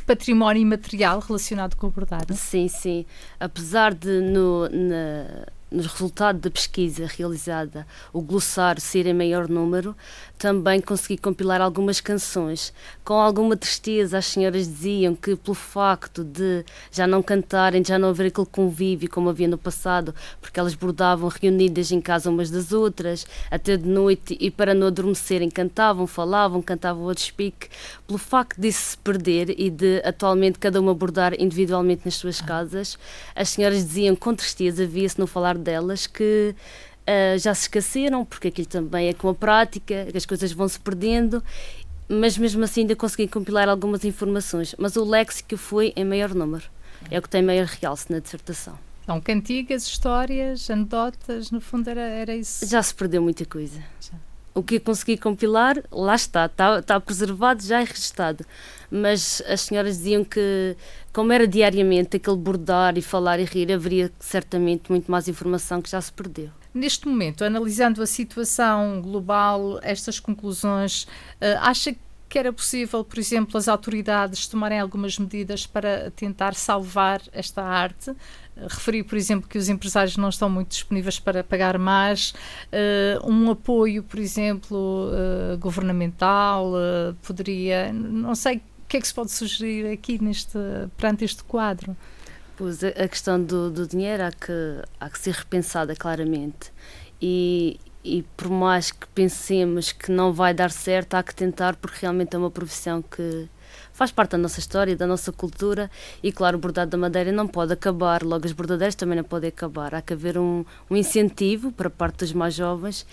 património 0.06 0.62
imaterial 0.62 1.20
relacionado 1.20 1.76
com 1.76 1.88
o 1.88 1.90
bordado? 1.90 2.35
Sim, 2.35 2.68
sim. 2.68 3.04
Apesar 3.38 3.92
de 3.92 4.20
no, 4.20 4.68
na, 4.68 5.46
no 5.70 5.82
resultado 5.82 6.38
da 6.38 6.50
pesquisa 6.50 7.06
realizada, 7.06 7.87
o 8.12 8.20
glossário 8.23 8.80
ser 8.80 9.06
em 9.06 9.12
maior 9.12 9.49
número, 9.49 9.96
também 10.38 10.80
consegui 10.80 11.18
compilar 11.18 11.61
algumas 11.61 12.00
canções. 12.00 12.73
Com 13.04 13.14
alguma 13.14 13.56
tristeza, 13.56 14.18
as 14.18 14.26
senhoras 14.26 14.66
diziam 14.68 15.14
que, 15.14 15.35
pelo 15.35 15.54
facto 15.54 16.23
de 16.23 16.64
já 16.92 17.06
não 17.06 17.23
cantarem, 17.23 17.85
já 17.85 17.99
não 17.99 18.11
haver 18.11 18.26
aquele 18.26 18.46
convívio 18.46 19.11
como 19.11 19.28
havia 19.28 19.49
no 19.49 19.58
passado, 19.58 20.14
porque 20.40 20.61
elas 20.61 20.75
bordavam 20.75 21.28
reunidas 21.28 21.90
em 21.90 22.00
casa 22.00 22.30
umas 22.30 22.50
das 22.50 22.73
outras, 22.73 23.26
até 23.50 23.76
de 23.76 23.88
noite, 23.88 24.37
e 24.38 24.50
para 24.50 24.75
não 24.75 24.87
adormecerem, 24.87 25.50
cantavam, 25.50 26.06
falavam, 26.06 26.62
cantavam 26.62 27.04
o 27.04 27.14
despique, 27.14 27.68
pelo 28.06 28.18
facto 28.18 28.61
disso 28.61 28.90
se 28.90 28.99
perder 28.99 29.58
e 29.58 29.68
de 29.68 30.00
atualmente 30.04 30.58
cada 30.58 30.80
uma 30.80 30.94
bordar 30.94 31.35
individualmente 31.40 32.02
nas 32.04 32.14
suas 32.14 32.40
casas, 32.40 32.99
as 33.35 33.49
senhoras 33.49 33.85
diziam 33.85 34.14
com 34.14 34.35
tristeza, 34.35 34.87
via-se 34.87 35.18
no 35.18 35.26
falar 35.26 35.55
delas, 35.58 36.06
que 36.06 36.54
uh, 37.06 37.38
já 37.38 37.54
se 37.54 37.62
esqueceram, 37.62 38.25
porque 38.25 38.48
aquilo 38.48 38.68
também 38.68 39.08
é 39.08 39.12
com 39.12 39.28
a 39.28 39.34
prática, 39.34 40.06
as 40.14 40.26
coisas 40.26 40.52
vão 40.52 40.68
se 40.68 40.78
perdendo, 40.78 41.42
mas 42.08 42.36
mesmo 42.38 42.62
assim 42.64 42.82
ainda 42.82 42.96
consegui 42.96 43.28
compilar 43.28 43.68
algumas 43.68 44.04
informações. 44.04 44.75
Mas 44.78 44.96
o 44.96 45.04
léxico 45.04 45.56
foi 45.56 45.92
em 45.96 46.04
maior 46.04 46.34
número, 46.34 46.64
é 47.10 47.18
o 47.18 47.22
que 47.22 47.28
tem 47.28 47.42
maior 47.42 47.66
realce 47.66 48.10
na 48.10 48.18
dissertação. 48.18 48.78
Então, 49.02 49.20
cantigas, 49.20 49.84
histórias, 49.84 50.68
anedotas, 50.68 51.52
no 51.52 51.60
fundo 51.60 51.88
era, 51.88 52.00
era 52.00 52.34
isso? 52.34 52.66
Já 52.66 52.82
se 52.82 52.92
perdeu 52.92 53.22
muita 53.22 53.44
coisa. 53.44 53.80
Já. 54.00 54.25
O 54.56 54.62
que 54.62 54.76
eu 54.76 54.80
consegui 54.80 55.18
compilar, 55.18 55.76
lá 55.92 56.14
está, 56.14 56.46
está, 56.46 56.78
está 56.78 56.98
preservado, 56.98 57.62
já 57.62 57.82
é 57.82 57.84
registado. 57.84 58.42
Mas 58.90 59.42
as 59.46 59.60
senhoras 59.60 59.98
diziam 59.98 60.25
que, 60.25 60.75
como 61.12 61.30
era 61.30 61.46
diariamente 61.46 62.16
aquele 62.16 62.38
bordar 62.38 62.96
e 62.96 63.02
falar 63.02 63.38
e 63.38 63.44
rir, 63.44 63.70
haveria 63.70 64.10
certamente 64.18 64.90
muito 64.90 65.10
mais 65.10 65.28
informação 65.28 65.82
que 65.82 65.90
já 65.90 66.00
se 66.00 66.10
perdeu. 66.10 66.48
Neste 66.72 67.06
momento, 67.06 67.44
analisando 67.44 68.00
a 68.02 68.06
situação 68.06 69.02
global, 69.02 69.78
estas 69.82 70.18
conclusões, 70.18 71.02
uh, 71.02 71.60
acha 71.60 71.92
que 71.92 71.98
era 72.38 72.52
possível, 72.52 73.05
por 73.05 73.19
exemplo, 73.19 73.57
as 73.57 73.69
autoridades 73.69 74.47
tomarem 74.47 74.78
algumas 74.78 75.19
medidas 75.19 75.66
para 75.66 76.11
tentar 76.11 76.55
salvar 76.55 77.21
esta 77.33 77.62
arte? 77.62 78.14
referi, 78.57 79.02
por 79.02 79.16
exemplo, 79.16 79.49
que 79.49 79.59
os 79.59 79.69
empresários 79.69 80.16
não 80.16 80.28
estão 80.28 80.49
muito 80.49 80.69
disponíveis 80.69 81.21
para 81.21 81.45
pagar 81.45 81.78
mais. 81.78 82.31
Uh, 82.73 83.31
um 83.31 83.50
apoio, 83.50 84.02
por 84.02 84.19
exemplo, 84.19 85.11
uh, 85.11 85.59
governamental 85.59 86.73
uh, 86.73 87.14
poderia. 87.23 87.93
Não 87.93 88.35
sei 88.35 88.57
o 88.57 88.88
que 88.88 88.97
é 88.97 89.00
que 89.00 89.09
se 89.09 89.14
pode 89.14 89.31
sugerir 89.31 89.93
aqui 89.93 90.23
neste, 90.23 90.59
perante 90.97 91.25
este 91.25 91.45
quadro. 91.45 91.97
Pois 92.57 92.83
a 92.83 93.07
questão 93.07 93.43
do, 93.43 93.71
do 93.71 93.87
dinheiro 93.87 94.25
há 94.25 94.31
que, 94.31 94.83
há 94.99 95.11
que 95.11 95.19
ser 95.19 95.35
repensada 95.35 95.95
claramente. 95.95 96.73
E, 97.21 97.78
e 98.06 98.22
por 98.36 98.48
mais 98.48 98.92
que 98.92 99.06
pensemos 99.08 99.90
que 99.90 100.12
não 100.12 100.32
vai 100.32 100.54
dar 100.54 100.70
certo, 100.70 101.14
há 101.14 101.22
que 101.22 101.34
tentar, 101.34 101.75
porque 101.76 101.98
realmente 102.00 102.36
é 102.36 102.38
uma 102.38 102.50
profissão 102.50 103.02
que 103.02 103.48
faz 103.92 104.12
parte 104.12 104.32
da 104.32 104.38
nossa 104.38 104.60
história, 104.60 104.94
da 104.94 105.06
nossa 105.06 105.32
cultura 105.32 105.90
e, 106.22 106.30
claro, 106.30 106.56
o 106.56 106.60
bordado 106.60 106.92
da 106.92 106.96
madeira 106.96 107.32
não 107.32 107.48
pode 107.48 107.72
acabar, 107.72 108.22
logo 108.22 108.46
as 108.46 108.52
bordadeiras 108.52 108.94
também 108.94 109.16
não 109.16 109.25
podem 109.25 109.48
acabar. 109.48 109.94
Há 109.94 110.00
que 110.00 110.12
haver 110.12 110.38
um, 110.38 110.64
um 110.88 110.96
incentivo 110.96 111.72
para 111.72 111.90
parte 111.90 112.18
dos 112.18 112.32
mais 112.32 112.54
jovens 112.54 113.04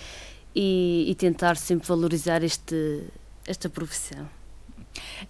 e, 0.55 1.05
e 1.09 1.15
tentar 1.15 1.57
sempre 1.57 1.87
valorizar 1.87 2.43
este, 2.43 3.03
esta 3.47 3.67
profissão. 3.69 4.27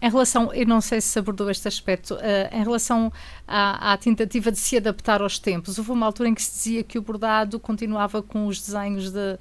Em 0.02 0.10
relação, 0.10 0.54
eu 0.54 0.66
não 0.66 0.82
sei 0.82 1.00
se 1.00 1.18
abordou 1.18 1.50
este 1.50 1.68
aspecto, 1.68 2.16
uh, 2.16 2.20
em 2.52 2.64
relação 2.64 3.12
à, 3.48 3.94
à, 3.94 3.98
tentativa 3.98 4.52
de 4.52 4.60
se 4.60 4.78
adaptar 4.78 5.22
aos 5.22 5.40
tempos, 5.40 5.78
houve 5.78 5.92
uma 5.92 6.06
altura 6.06 6.30
em 6.30 6.34
que 6.34 6.42
se 6.42 6.52
dizia 6.52 6.84
que 6.84 6.98
o 6.98 7.02
bordado 7.02 7.60
continuava 7.60 8.22
com 8.22 8.48
os 8.48 8.60
desenhos 8.60 9.12
de, 9.12 9.38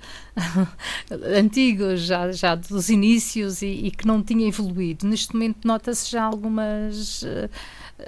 antigos, 1.38 2.00
já, 2.00 2.30
já 2.32 2.54
dos 2.54 2.88
inícios, 2.88 3.62
e, 3.62 3.66
e, 3.66 3.90
que 3.90 4.06
não 4.06 4.22
tinha 4.22 4.46
evoluído. 4.46 5.06
Neste 5.06 5.34
momento 5.34 5.66
nota-se 5.66 6.10
já 6.10 6.22
algumas. 6.22 7.22
Uh, 7.22 7.48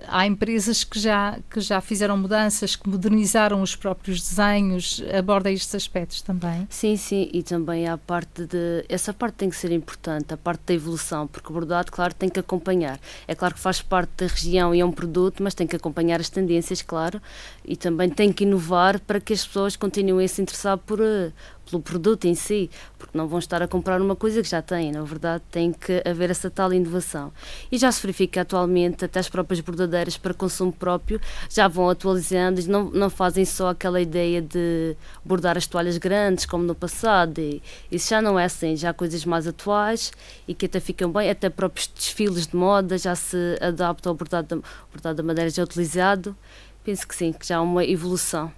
há 0.09 0.27
empresas 0.27 0.85
que 0.85 0.99
já, 0.99 1.39
que 1.51 1.61
já 1.61 1.81
fizeram 1.81 2.17
mudanças, 2.17 2.77
que 2.77 2.89
modernizaram 2.89 3.63
os 3.63 3.75
próprios 3.75 4.21
desenhos, 4.21 5.03
aborda 5.17 5.51
estes 5.51 5.75
aspectos 5.75 6.23
também? 6.23 6.67
Sim, 6.71 6.97
sim, 6.97 7.31
e 7.33 7.43
também 7.43 7.87
há 7.87 7.95
a 7.95 7.99
parte 7.99 8.47
de. 8.47 8.85
Essa 8.89 9.13
parte 9.13 9.37
tem 9.37 9.51
que 9.51 9.57
ser 9.57 9.73
importante, 9.73 10.35
a 10.35 10.37
parte 10.37 10.63
da 10.67 10.75
evolução, 10.75 11.27
porque 11.27 11.49
o 11.49 11.53
bordado, 11.53 11.91
claro, 11.91 12.15
tem 12.15 12.29
que 12.29 12.41
acompanhar. 12.41 12.99
É 13.27 13.35
claro 13.35 13.55
que 13.55 13.61
faz 13.61 13.81
parte 13.81 14.11
da 14.19 14.27
região 14.27 14.75
e 14.75 14.81
é 14.81 14.85
um 14.85 14.93
produto, 14.93 15.43
mas 15.43 15.55
tem 15.55 15.67
que 15.67 15.77
acompanhar 15.77 16.21
as 16.21 16.29
tendências, 16.29 16.83
claro, 16.83 17.21
e 17.65 17.77
também 17.77 18.11
tem 18.11 18.33
que 18.33 18.45
inovar 18.45 19.01
para 19.01 19.21
que 19.21 19.33
as 19.33 19.47
pessoas 19.47 19.77
continuem 19.77 20.25
a 20.25 20.29
se 20.29 20.43
interessar 20.43 20.79
por, 20.79 21.01
eh, 21.01 21.33
pelo 21.69 21.83
produto 21.83 22.27
em 22.27 22.35
si, 22.35 22.71
porque 22.99 23.17
não 23.17 23.27
vão 23.27 23.39
estar 23.39 23.63
a 23.63 23.69
comprar 23.69 24.01
uma 24.01 24.15
coisa 24.15 24.43
que 24.43 24.49
já 24.49 24.63
têm, 24.63 24.93
na 24.93 25.03
verdade 25.03 25.43
tem 25.51 25.73
que 25.73 26.03
haver 26.05 26.31
essa 26.31 26.51
tal 26.51 26.73
inovação. 26.73 27.33
E 27.71 27.79
já 27.79 27.91
se 27.91 28.01
verifica 28.03 28.43
atualmente, 28.43 29.05
até 29.05 29.21
as 29.21 29.29
próprias 29.29 29.61
bordadeiras 29.61 30.17
para 30.17 30.35
consumo 30.35 30.73
próprio 30.73 31.21
já 31.49 31.69
vão 31.69 31.89
atualizando 31.89 32.61
e 32.61 32.67
não, 32.67 32.91
não 32.91 33.11
fazem 33.11 33.45
só 33.45 33.71
aquela 33.71 34.01
ideia 34.01 34.41
de 34.43 34.97
bordar 35.25 35.57
as 35.57 35.67
toalhas 35.67 35.99
grandes 35.99 36.47
como 36.47 36.65
no 36.65 36.75
passado, 36.75 37.39
e 37.39 37.63
isso 37.91 38.11
já 38.11 38.21
não 38.21 38.39
é 38.39 38.45
assim, 38.45 38.77
já 38.77 38.91
há 38.91 38.95
coisas 38.95 39.25
mais 39.25 39.47
atuais 39.47 40.13
e 40.47 40.55
que 40.55 40.67
até 40.67 40.81
ficam 40.81 41.11
bem, 41.11 41.31
até 41.31 41.49
próprios 41.49 41.87
desfiles 41.87 42.47
de 42.47 42.57
moda 42.57 42.99
já 42.99 43.15
se 43.15 43.59
adaptam 43.61 44.11
ao 44.11 44.17
bordado 44.17 44.57
da, 44.57 44.69
bordado 44.93 45.17
da 45.17 45.23
madeira 45.23 45.51
já 45.51 45.63
utilizado. 45.63 46.37
Penso 46.85 47.09
que 47.09 47.15
sim, 47.15 47.33
que 47.33 47.47
já 47.47 47.57
há 47.57 47.63
uma 47.63 47.85
evolução. 47.85 48.53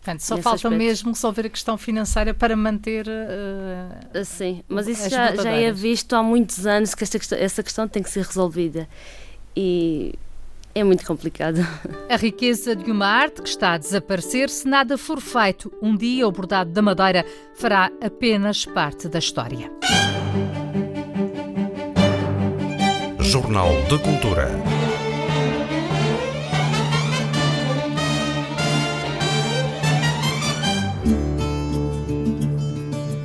Portanto, 0.00 0.20
só 0.20 0.36
falta 0.38 0.56
aspecto. 0.56 0.76
mesmo 0.78 1.12
resolver 1.12 1.46
a 1.46 1.50
questão 1.50 1.76
financeira 1.76 2.32
para 2.32 2.56
manter. 2.56 3.06
Uh, 3.06 4.24
Sim, 4.24 4.64
mas 4.66 4.88
isso 4.88 5.10
já, 5.10 5.36
já 5.36 5.50
é 5.50 5.70
visto 5.70 6.14
há 6.14 6.22
muitos 6.22 6.66
anos 6.66 6.94
que 6.94 7.04
esta 7.04 7.18
questão, 7.18 7.38
essa 7.38 7.62
questão 7.62 7.86
tem 7.86 8.02
que 8.02 8.08
ser 8.08 8.24
resolvida. 8.24 8.88
E 9.54 10.14
é 10.74 10.82
muito 10.82 11.04
complicado. 11.04 11.58
A 12.08 12.16
riqueza 12.16 12.74
de 12.74 12.90
uma 12.90 13.06
arte 13.06 13.42
que 13.42 13.48
está 13.48 13.72
a 13.72 13.78
desaparecer 13.78 14.48
se 14.48 14.66
nada 14.66 14.96
for 14.96 15.20
feito. 15.20 15.70
Um 15.82 15.94
dia 15.94 16.26
o 16.26 16.32
bordado 16.32 16.70
da 16.70 16.80
madeira 16.80 17.24
fará 17.54 17.90
apenas 18.00 18.64
parte 18.64 19.06
da 19.06 19.18
história. 19.18 19.70
Jornal 23.20 23.70
de 23.88 23.98
Cultura. 23.98 24.79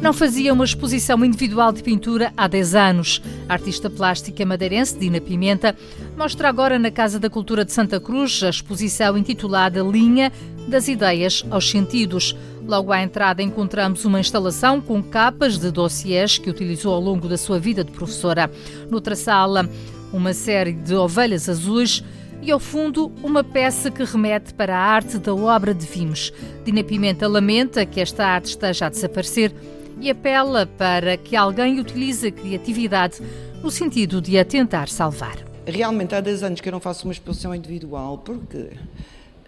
Não 0.06 0.14
fazia 0.14 0.54
uma 0.54 0.64
exposição 0.64 1.26
individual 1.26 1.72
de 1.72 1.82
pintura 1.82 2.32
há 2.38 2.48
10 2.48 2.76
anos. 2.76 3.20
A 3.50 3.54
artista 3.54 3.90
plástica 3.90 4.46
madeirense 4.46 5.00
Dina 5.00 5.20
Pimenta 5.20 5.76
mostra 6.16 6.48
agora 6.48 6.78
na 6.78 6.92
Casa 6.92 7.20
da 7.20 7.28
Cultura 7.28 7.66
de 7.66 7.74
Santa 7.74 8.00
Cruz 8.00 8.44
a 8.44 8.50
exposição 8.52 9.18
intitulada 9.18 9.82
Linha 9.82 10.32
das 10.68 10.88
Ideias 10.88 11.44
aos 11.50 11.72
Sentidos. 11.72 12.38
Logo 12.68 12.92
à 12.92 13.02
entrada 13.02 13.42
encontramos 13.42 14.06
uma 14.06 14.20
instalação 14.20 14.80
com 14.80 15.02
capas 15.02 15.58
de 15.58 15.72
dossiês 15.72 16.38
que 16.38 16.52
utilizou 16.52 16.94
ao 16.94 17.02
longo 17.02 17.28
da 17.28 17.36
sua 17.36 17.58
vida 17.58 17.84
de 17.84 17.92
professora. 17.92 18.52
Noutra 18.92 19.16
sala, 19.16 19.68
uma 20.14 20.34
série 20.34 20.74
de 20.74 20.94
ovelhas 20.94 21.50
azuis 21.50 22.04
e, 22.44 22.52
ao 22.52 22.60
fundo, 22.60 23.12
uma 23.24 23.44
peça 23.44 23.90
que 23.90 24.04
remete 24.04 24.54
para 24.54 24.78
a 24.78 24.80
arte 24.80 25.18
da 25.18 25.34
obra 25.34 25.74
de 25.74 25.84
Vimos. 25.84 26.32
Dina 26.64 26.84
Pimenta 26.84 27.28
lamenta 27.28 27.88
que 27.88 28.00
esta 28.00 28.24
arte 28.24 28.50
esteja 28.50 28.86
a 28.86 28.90
desaparecer 28.90 29.52
e 30.00 30.10
apela 30.10 30.66
para 30.66 31.18
que 31.18 31.36
alguém 31.36 31.80
utilize 31.80 32.28
a 32.28 32.32
criatividade 32.32 33.22
no 33.64 33.72
sentido 33.72 34.22
de 34.22 34.38
a 34.38 34.46
tentar 34.46 34.90
salvar. 34.90 35.38
Realmente 35.66 36.14
há 36.14 36.22
10 36.22 36.44
anos 36.44 36.62
que 36.62 36.70
eu 36.70 36.72
não 36.72 36.80
faço 36.80 37.06
uma 37.06 37.14
exposição 37.14 37.56
individual 37.56 38.20
porque 38.20 38.58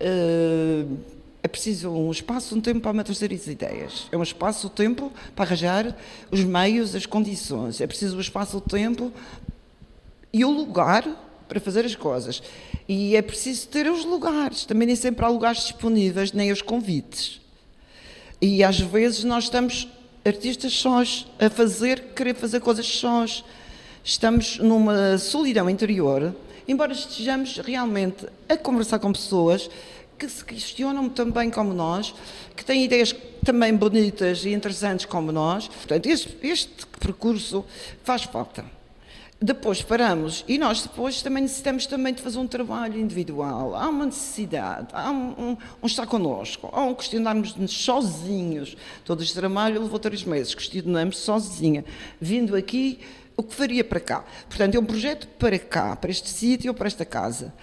uh, 0.02 0.98
é 1.44 1.48
preciso 1.48 1.90
um 1.90 2.12
espaço, 2.12 2.56
um 2.56 2.62
tempo 2.62 2.82
para 2.82 2.92
amadurecer 2.92 3.32
as 3.32 3.48
ideias. 3.48 4.08
É 4.12 4.18
um 4.18 4.24
espaço, 4.24 4.68
um 4.68 4.70
tempo 4.70 5.12
para 5.36 5.46
arranjar 5.46 5.96
os 6.32 6.44
meios, 6.44 6.96
as 6.96 7.06
condições. 7.06 7.80
É 7.80 7.88
preciso 7.88 8.18
um 8.18 8.20
espaço, 8.20 8.58
um 8.58 8.62
tempo 8.62 9.12
e 10.34 10.44
o 10.44 10.52
lugar 10.52 11.06
para 11.48 11.60
fazer 11.60 11.86
as 11.86 11.96
coisas. 11.96 12.42
E 12.88 13.16
é 13.16 13.22
preciso 13.22 13.68
ter 13.68 13.90
os 13.90 14.04
lugares. 14.04 14.66
Também 14.66 14.88
nem 14.88 14.96
sempre 14.96 15.24
há 15.24 15.28
lugares 15.28 15.62
disponíveis, 15.62 16.32
nem 16.32 16.52
os 16.52 16.62
convites. 16.62 17.40
E 18.42 18.64
às 18.64 18.80
vezes 18.80 19.24
nós 19.24 19.46
estamos 19.46 19.88
artistas 20.28 20.74
sós, 20.74 21.26
a 21.40 21.50
fazer, 21.50 22.14
querer 22.14 22.36
fazer 22.36 22.60
coisas 22.60 22.86
sós. 22.86 23.44
Estamos 24.04 24.58
numa 24.58 25.18
solidão 25.18 25.70
interior, 25.70 26.36
embora 26.68 26.92
estejamos 26.92 27.58
realmente 27.60 28.28
a 28.50 28.58
conversar 28.58 29.00
com 29.00 29.12
pessoas 29.14 29.70
que 30.18 30.28
se 30.28 30.44
questionam 30.44 31.08
também 31.08 31.50
como 31.50 31.74
nós, 31.74 32.14
que 32.56 32.66
têm 32.66 32.84
ideias 32.84 33.16
também 33.46 33.74
bonitas 33.74 34.44
e 34.44 34.50
interessantes 34.50 35.06
como 35.06 35.32
nós. 35.32 35.68
Portanto, 35.68 36.08
este, 36.08 36.36
este 36.42 36.86
percurso 37.00 37.64
faz 38.04 38.24
falta. 38.24 38.77
Depois 39.40 39.84
paramos 39.84 40.44
e 40.48 40.58
nós 40.58 40.82
depois 40.82 41.22
também 41.22 41.44
necessitamos 41.44 41.86
também 41.86 42.12
de 42.12 42.24
fazer 42.24 42.40
um 42.40 42.48
trabalho 42.48 43.00
individual. 43.00 43.76
Há 43.76 43.88
uma 43.88 44.08
necessidade, 44.08 44.88
há 44.92 45.12
um, 45.12 45.30
um, 45.30 45.58
um 45.84 45.86
estar 45.86 46.08
connosco, 46.08 46.70
há 46.74 46.82
um 46.82 46.96
questionarmos-nos 46.96 47.72
sozinhos. 47.72 48.76
Todo 49.06 49.22
este 49.22 49.36
trabalho 49.36 49.84
levou 49.84 50.00
três 50.00 50.24
meses, 50.24 50.56
questionamos 50.56 51.20
sozinha, 51.20 51.86
vindo 52.20 52.56
aqui 52.56 53.00
o 53.36 53.44
que 53.44 53.54
faria 53.54 53.84
para 53.84 54.00
cá. 54.00 54.26
Portanto, 54.50 54.74
é 54.74 54.80
um 54.80 54.86
projeto 54.86 55.28
para 55.38 55.60
cá, 55.60 55.96
para 55.96 56.10
este 56.10 56.30
sítio 56.30 56.72
ou 56.72 56.76
para 56.76 56.88
esta 56.88 57.06
casa. 57.06 57.54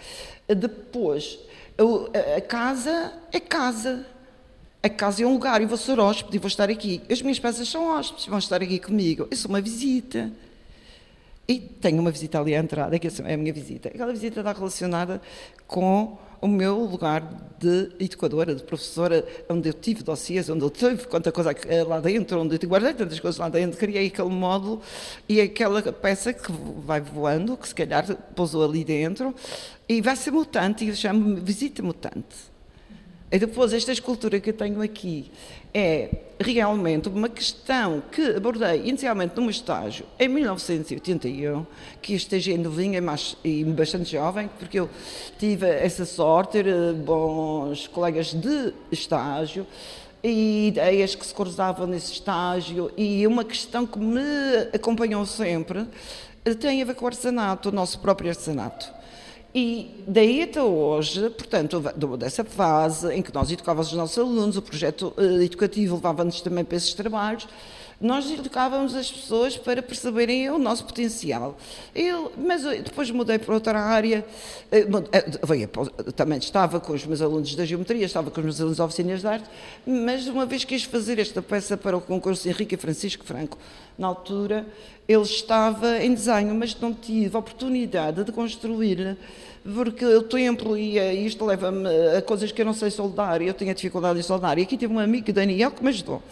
Depois, 0.46 1.40
a, 2.36 2.40
casa 2.40 3.14
é 3.32 3.40
casa. 3.40 4.06
A 4.80 4.88
casa 4.88 5.24
é 5.24 5.26
um 5.26 5.32
lugar, 5.32 5.60
e 5.60 5.66
vou 5.66 5.78
ser 5.78 5.98
hóspede 5.98 6.36
e 6.36 6.38
vou 6.38 6.46
estar 6.46 6.70
aqui. 6.70 7.02
As 7.10 7.20
minhas 7.20 7.40
peças 7.40 7.68
são 7.68 7.88
hóspedes, 7.88 8.26
vão 8.26 8.38
estar 8.38 8.62
aqui 8.62 8.78
comigo. 8.78 9.26
Eu 9.28 9.36
sou 9.36 9.48
uma 9.48 9.60
visita. 9.60 10.30
E 11.46 11.58
tenho 11.58 12.00
uma 12.00 12.10
visita 12.10 12.40
ali 12.40 12.54
à 12.54 12.58
entrada, 12.58 12.98
que 12.98 13.06
é 13.06 13.34
a 13.34 13.36
minha 13.36 13.52
visita. 13.52 13.88
Aquela 13.88 14.12
visita 14.12 14.40
está 14.40 14.52
relacionada 14.52 15.20
com 15.66 16.16
o 16.40 16.48
meu 16.48 16.78
lugar 16.80 17.22
de 17.58 17.90
educadora, 17.98 18.54
de 18.54 18.62
professora, 18.62 19.26
onde 19.48 19.68
eu 19.68 19.72
tive 19.72 20.02
dossiês, 20.02 20.48
onde 20.48 20.62
eu 20.62 20.70
tive 20.70 21.06
quanta 21.06 21.32
coisa 21.32 21.54
lá 21.86 22.00
dentro, 22.00 22.40
onde 22.40 22.58
eu 22.62 22.68
guardei 22.68 22.92
tantas 22.92 23.18
coisas 23.18 23.38
lá 23.38 23.48
dentro, 23.48 23.78
criei 23.78 24.06
aquele 24.06 24.28
módulo 24.28 24.82
e 25.26 25.40
aquela 25.40 25.82
peça 25.92 26.32
que 26.32 26.52
vai 26.84 27.00
voando, 27.00 27.56
que 27.56 27.68
se 27.68 27.74
calhar 27.74 28.14
pousou 28.34 28.64
ali 28.64 28.84
dentro, 28.84 29.34
e 29.88 30.02
vai 30.02 30.16
ser 30.16 30.32
mutante, 30.32 30.84
e 30.84 30.88
eu 30.88 30.94
chamo 30.94 31.36
visita 31.36 31.82
mutante. 31.82 32.53
E 33.34 33.38
depois, 33.40 33.72
esta 33.72 33.90
escultura 33.90 34.38
que 34.38 34.50
eu 34.50 34.54
tenho 34.54 34.80
aqui 34.80 35.28
é 35.74 36.08
realmente 36.38 37.08
uma 37.08 37.28
questão 37.28 38.00
que 38.12 38.36
abordei 38.36 38.82
inicialmente 38.84 39.34
num 39.34 39.50
estágio 39.50 40.06
em 40.20 40.28
1981, 40.28 41.66
que 42.00 42.14
esteja 42.14 42.56
novinha 42.56 43.02
mais, 43.02 43.36
e 43.42 43.64
bastante 43.64 44.12
jovem, 44.12 44.48
porque 44.56 44.78
eu 44.78 44.88
tive 45.36 45.66
essa 45.66 46.04
sorte, 46.04 46.52
ter 46.52 46.68
eh, 46.68 46.92
bons 46.92 47.88
colegas 47.88 48.32
de 48.32 48.72
estágio 48.92 49.66
e 50.22 50.68
ideias 50.68 51.16
que 51.16 51.26
se 51.26 51.34
cruzavam 51.34 51.88
nesse 51.88 52.12
estágio 52.12 52.92
e 52.96 53.26
uma 53.26 53.42
questão 53.42 53.84
que 53.84 53.98
me 53.98 54.22
acompanhou 54.72 55.26
sempre 55.26 55.88
eh, 56.44 56.54
tem 56.54 56.80
a 56.80 56.84
ver 56.84 56.94
com 56.94 57.04
o 57.04 57.08
artesanato, 57.08 57.70
o 57.70 57.72
nosso 57.72 57.98
próprio 57.98 58.30
artesanato. 58.30 59.02
E 59.54 60.02
daí 60.08 60.42
até 60.42 60.60
hoje, 60.60 61.30
portanto, 61.30 61.80
dessa 62.18 62.42
fase 62.42 63.14
em 63.14 63.22
que 63.22 63.32
nós 63.32 63.52
educávamos 63.52 63.92
os 63.92 63.96
nossos 63.96 64.18
alunos, 64.18 64.56
o 64.56 64.62
projeto 64.62 65.14
eh, 65.16 65.44
educativo 65.44 65.94
levava-nos 65.94 66.40
também 66.40 66.64
para 66.64 66.76
esses 66.76 66.92
trabalhos, 66.92 67.46
nós 68.00 68.30
educávamos 68.30 68.94
as 68.94 69.10
pessoas 69.10 69.56
para 69.56 69.82
perceberem 69.82 70.50
o 70.50 70.58
nosso 70.58 70.84
potencial. 70.84 71.56
Mas 72.36 72.62
depois 72.62 73.10
mudei 73.10 73.38
para 73.38 73.54
outra 73.54 73.80
área, 73.80 74.24
eh, 74.70 74.86
eh, 75.12 76.00
também 76.12 76.38
estava 76.38 76.80
com 76.80 76.92
os 76.92 77.06
meus 77.06 77.22
alunos 77.22 77.54
da 77.54 77.64
geometria, 77.64 78.04
estava 78.04 78.30
com 78.30 78.40
os 78.40 78.44
meus 78.44 78.60
alunos 78.60 78.76
de 78.76 78.82
oficinas 78.82 79.20
de 79.20 79.26
arte, 79.26 79.48
mas 79.86 80.26
uma 80.26 80.46
vez 80.46 80.64
quis 80.64 80.84
fazer 80.84 81.18
esta 81.18 81.40
peça 81.40 81.76
para 81.76 81.96
o 81.96 82.00
concurso 82.00 82.48
Henrique 82.48 82.74
e 82.74 82.78
Francisco 82.78 83.24
Franco, 83.24 83.58
na 83.98 84.08
altura 84.08 84.66
ele 85.06 85.22
estava 85.22 85.98
em 86.02 86.14
desenho, 86.14 86.54
mas 86.54 86.78
não 86.80 86.92
tive 86.92 87.36
a 87.36 87.38
oportunidade 87.38 88.24
de 88.24 88.32
construir 88.32 89.16
porque 89.64 90.04
o 90.04 90.22
templo 90.22 90.76
e 90.76 90.98
isto 91.26 91.44
leva-me 91.44 91.88
a 92.16 92.20
coisas 92.20 92.52
que 92.52 92.60
eu 92.60 92.66
não 92.66 92.74
sei 92.74 92.90
soldar, 92.90 93.40
eu 93.40 93.54
tinha 93.54 93.74
dificuldade 93.74 94.18
em 94.18 94.22
soldar. 94.22 94.58
E 94.58 94.62
aqui 94.62 94.76
tive 94.76 94.92
um 94.92 94.98
amigo, 94.98 95.32
Daniel, 95.32 95.70
que 95.70 95.82
me 95.82 95.88
ajudou. 95.88 96.22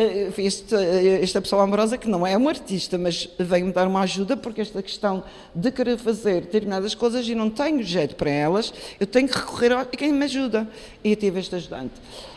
Eh, 0.00 0.32
este, 0.38 0.74
eh, 0.74 1.20
esta 1.22 1.42
pessoa 1.42 1.62
amorosa 1.62 1.98
que 1.98 2.08
não 2.08 2.26
é 2.26 2.34
um 2.34 2.48
artista, 2.48 2.96
mas 2.96 3.28
veio-me 3.38 3.70
dar 3.70 3.86
uma 3.86 4.00
ajuda 4.00 4.34
porque 4.34 4.62
esta 4.62 4.82
questão 4.82 5.22
de 5.54 5.70
querer 5.70 5.98
fazer 5.98 6.40
determinadas 6.40 6.94
coisas 6.94 7.28
e 7.28 7.34
não 7.34 7.50
tenho 7.50 7.82
jeito 7.82 8.16
para 8.16 8.30
elas, 8.30 8.72
eu 8.98 9.06
tenho 9.06 9.28
que 9.28 9.36
recorrer 9.36 9.72
a 9.72 9.84
quem 9.84 10.10
me 10.10 10.24
ajuda. 10.24 10.66
E 11.04 11.14
tive 11.14 11.40
este 11.40 11.54
ajudante. 11.54 11.92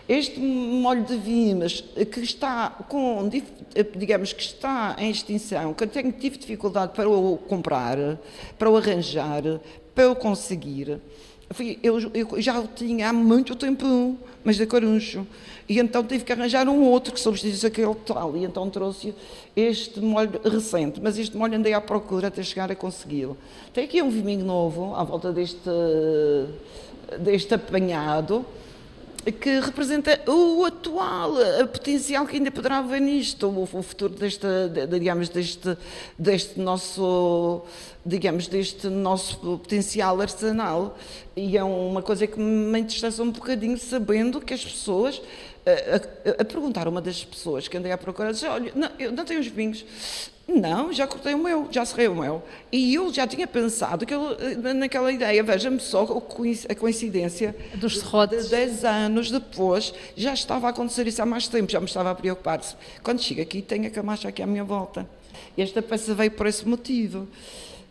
Este 0.10 0.42
molho 0.42 1.06
de 1.06 1.16
vimas 1.16 1.82
que 2.12 2.20
está 2.20 2.70
com, 2.90 3.30
digamos 3.96 4.34
que 4.34 4.42
está 4.42 4.98
em 5.00 5.10
extinção, 5.10 5.74
que 5.74 5.86
eu 5.86 5.88
tenho, 5.88 6.12
tive 6.12 6.38
dificuldade 6.38 6.92
para 6.94 7.10
o 7.10 7.38
comprar, 7.38 8.20
para 8.60 8.70
o 8.70 8.76
arranjar, 8.76 9.42
para 9.96 10.04
eu 10.04 10.16
conseguir, 10.18 11.00
eu, 11.82 12.00
eu, 12.14 12.42
já 12.42 12.60
o 12.60 12.68
tinha 12.68 13.10
há 13.10 13.14
muito 13.14 13.56
tempo, 13.56 14.18
mas 14.44 14.58
de 14.58 14.66
caruncho. 14.66 15.26
E 15.68 15.80
então 15.80 16.04
tive 16.04 16.24
que 16.24 16.32
arranjar 16.32 16.68
um 16.68 16.84
outro 16.84 17.14
que 17.14 17.20
substituísse 17.20 17.66
aquele 17.66 17.96
tal. 18.06 18.36
E 18.36 18.44
então 18.44 18.70
trouxe 18.70 19.14
este 19.56 20.00
molho 20.00 20.40
recente. 20.44 21.00
Mas 21.02 21.18
este 21.18 21.38
molho 21.38 21.56
andei 21.56 21.74
à 21.74 21.82
procura 21.82 22.28
até 22.28 22.44
chegar 22.44 22.72
a 22.72 22.76
consegui-lo. 22.76 23.38
Tem 23.74 23.86
aqui 23.86 24.02
um 24.02 24.10
viminho 24.10 24.46
novo, 24.46 24.94
à 24.96 25.04
volta 25.04 25.32
deste, 25.32 25.70
deste 27.20 27.54
apanhado 27.54 28.46
que 29.32 29.60
representa 29.60 30.20
o 30.30 30.66
atual, 30.66 31.34
o 31.62 31.68
potencial 31.68 32.26
que 32.26 32.36
ainda 32.38 32.52
poderá 32.52 32.80
haver 32.80 33.00
nisto, 33.00 33.48
o, 33.48 33.84
futuro 33.84 34.14
deste, 34.14 34.46
digamos, 34.90 35.30
deste, 35.30 35.78
deste 36.20 36.60
nosso, 36.60 37.62
digamos, 38.06 38.48
deste 38.48 38.88
nosso 38.88 39.38
potencial 39.38 40.20
arsenal. 40.20 40.98
E 41.36 41.58
é 41.58 41.64
uma 41.64 42.02
coisa 42.02 42.28
que 42.28 42.40
me 42.40 42.80
entristece 42.80 43.22
um 43.22 43.32
bocadinho, 43.32 43.78
sabendo 43.78 44.42
que 44.42 44.54
as 44.54 44.64
pessoas, 44.64 45.22
a, 45.66 46.30
a, 46.30 46.42
a 46.42 46.46
perguntar 46.46 46.88
a 46.88 46.90
uma 46.90 47.02
das 47.02 47.24
pessoas 47.24 47.68
que 47.68 47.78
andei 47.78 47.92
à 47.92 47.98
procura, 47.98 48.34
disse, 48.34 48.46
olha, 48.46 48.72
não, 48.76 48.90
eu 49.00 49.12
não 49.12 49.24
tenho 49.24 49.40
os 49.40 49.48
vinhos, 49.48 49.86
não, 50.46 50.92
já 50.92 51.08
cortei 51.08 51.34
o 51.34 51.38
meu, 51.38 51.70
já 51.72 51.86
serrei 51.86 52.10
o 52.10 52.16
meu. 52.16 52.44
E 52.70 52.94
eu 52.94 53.14
já 53.14 53.26
tinha 53.26 53.48
pensado 53.48 54.06
que 54.06 54.14
eu, 54.14 54.38
naquela 54.76 55.10
ideia, 55.12 55.42
veja-me 55.42 55.80
só 55.80 56.04
a 56.04 56.76
coincidência 56.76 57.56
dos 57.76 58.00
serrotes. 58.00 58.46
De 58.46 58.52
10 58.52 58.84
anos 58.84 59.32
depois, 59.32 59.94
já 60.18 60.34
estava 60.34 60.68
a 60.68 60.70
acontecer 60.72 61.08
isso 61.08 61.22
há 61.22 61.26
mais 61.26 61.48
tempo, 61.48 61.72
já 61.72 61.80
me 61.80 61.86
estava 61.86 62.12
a 62.12 62.16
preocupar-se. 62.16 62.76
Quando 63.02 63.22
chego 63.22 63.42
aqui, 63.42 63.62
tenho 63.62 63.88
a 63.88 63.90
camacha 63.90 64.28
aqui 64.28 64.44
à 64.44 64.48
minha 64.48 64.66
volta. 64.66 65.08
Esta 65.58 65.82
peça 65.82 66.14
veio 66.14 66.32
por 66.32 66.46
esse 66.46 66.68
motivo. 66.68 67.28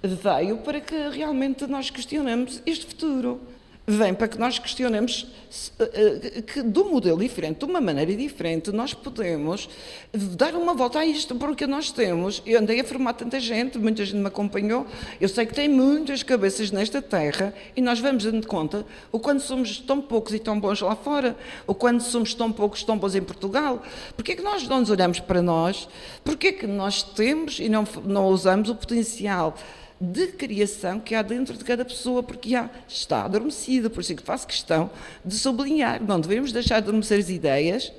Veio 0.03 0.59
para 0.59 0.81
que 0.81 1.09
realmente 1.09 1.67
nós 1.67 1.89
questionemos 1.89 2.61
este 2.67 2.85
futuro. 2.85 3.41
Vem 3.87 4.15
para 4.15 4.29
que 4.29 4.39
nós 4.39 4.59
questionemos 4.59 5.27
eh, 5.81 6.21
eh, 6.37 6.43
que 6.43 6.61
um 6.61 6.91
modelo 6.91 7.19
diferente, 7.19 7.59
de 7.59 7.65
uma 7.65 7.81
maneira 7.81 8.15
diferente, 8.15 8.71
nós 8.71 8.95
podemos 8.95 9.69
dar 10.13 10.55
uma 10.55 10.73
volta 10.73 11.01
a 11.01 11.07
isto, 11.07 11.35
porque 11.35 11.67
nós 11.67 11.91
temos, 11.91 12.43
eu 12.47 12.61
andei 12.61 12.81
a 12.81 12.85
formar 12.85 13.15
tanta 13.15 13.41
gente, 13.41 13.79
muita 13.79 14.05
gente 14.05 14.19
me 14.19 14.29
acompanhou, 14.29 14.87
eu 15.21 15.29
sei 15.29 15.45
que 15.45 15.55
tem 15.55 15.69
muitas 15.69 16.23
cabeças 16.23 16.71
nesta 16.71 17.03
terra 17.03 17.53
e 17.77 17.83
nós 17.83 17.99
vamos 17.99 18.25
dando 18.25 18.47
conta 18.47 18.87
o 19.11 19.19
quando 19.19 19.41
somos 19.41 19.79
tão 19.79 20.01
poucos 20.01 20.33
e 20.33 20.39
tão 20.39 20.59
bons 20.59 20.81
lá 20.81 20.95
fora, 20.95 21.37
o 21.67 21.75
quando 21.75 22.01
somos 22.01 22.35
tão 22.35 22.53
poucos 22.53 22.85
tão 22.85 22.97
bons 22.97 23.15
em 23.15 23.23
Portugal. 23.23 23.83
Porquê 24.15 24.33
é 24.33 24.37
que 24.37 24.43
nós 24.43 24.67
não 24.69 24.81
nos 24.81 24.91
olhamos 24.91 25.19
para 25.19 25.43
nós? 25.43 25.89
Porquê 26.25 26.49
é 26.49 26.53
que 26.53 26.67
nós 26.67 27.03
temos 27.03 27.59
e 27.59 27.69
não, 27.69 27.85
não 28.05 28.29
usamos 28.29 28.71
o 28.71 28.75
potencial 28.75 29.57
de 30.03 30.27
criação 30.27 30.99
que 30.99 31.15
há 31.15 31.23
dentro 31.23 31.57
de 31.57 31.63
cada 31.65 31.85
pessoa, 31.85 32.25
porque 32.25 32.51
já 32.51 32.69
está 32.89 33.23
adormecida, 33.23 33.89
por 33.89 34.01
isso 34.01 34.13
é 34.13 34.17
que 34.17 34.23
faço 34.23 34.49
questão 34.49 34.91
de 35.25 35.39
sublinhar. 35.39 36.03
Não 36.03 36.21
devemos 36.21 36.51
deixar 36.51 36.81
de 36.81 36.89
adormecer 36.89 37.21
as 37.21 37.31
ideias, 37.31 37.93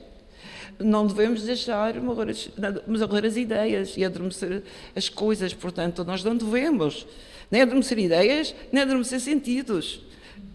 não 0.78 1.08
devemos 1.08 1.44
deixar 1.44 1.96
morrer 2.02 2.32
as, 2.32 2.50
morrer 2.86 3.26
as 3.26 3.38
ideias 3.38 3.96
e 3.96 4.04
adormecer 4.04 4.64
as 4.94 5.08
coisas, 5.08 5.54
portanto, 5.54 6.04
nós 6.04 6.22
não 6.26 6.36
devemos 6.36 7.08
nem 7.50 7.62
adormecer 7.62 7.98
ideias, 7.98 8.54
nem 8.70 8.84
adormecer 8.84 9.22
sentidos. 9.22 10.02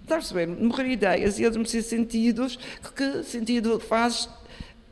Está 0.03 0.17
a 0.17 0.19
perceber? 0.19 0.47
Morrer 0.49 0.93
ideias 0.93 1.39
e 1.39 1.47
adormecer 1.47 1.83
sentidos, 1.83 2.59
que 2.95 3.23
sentido 3.23 3.81
faz 3.81 4.29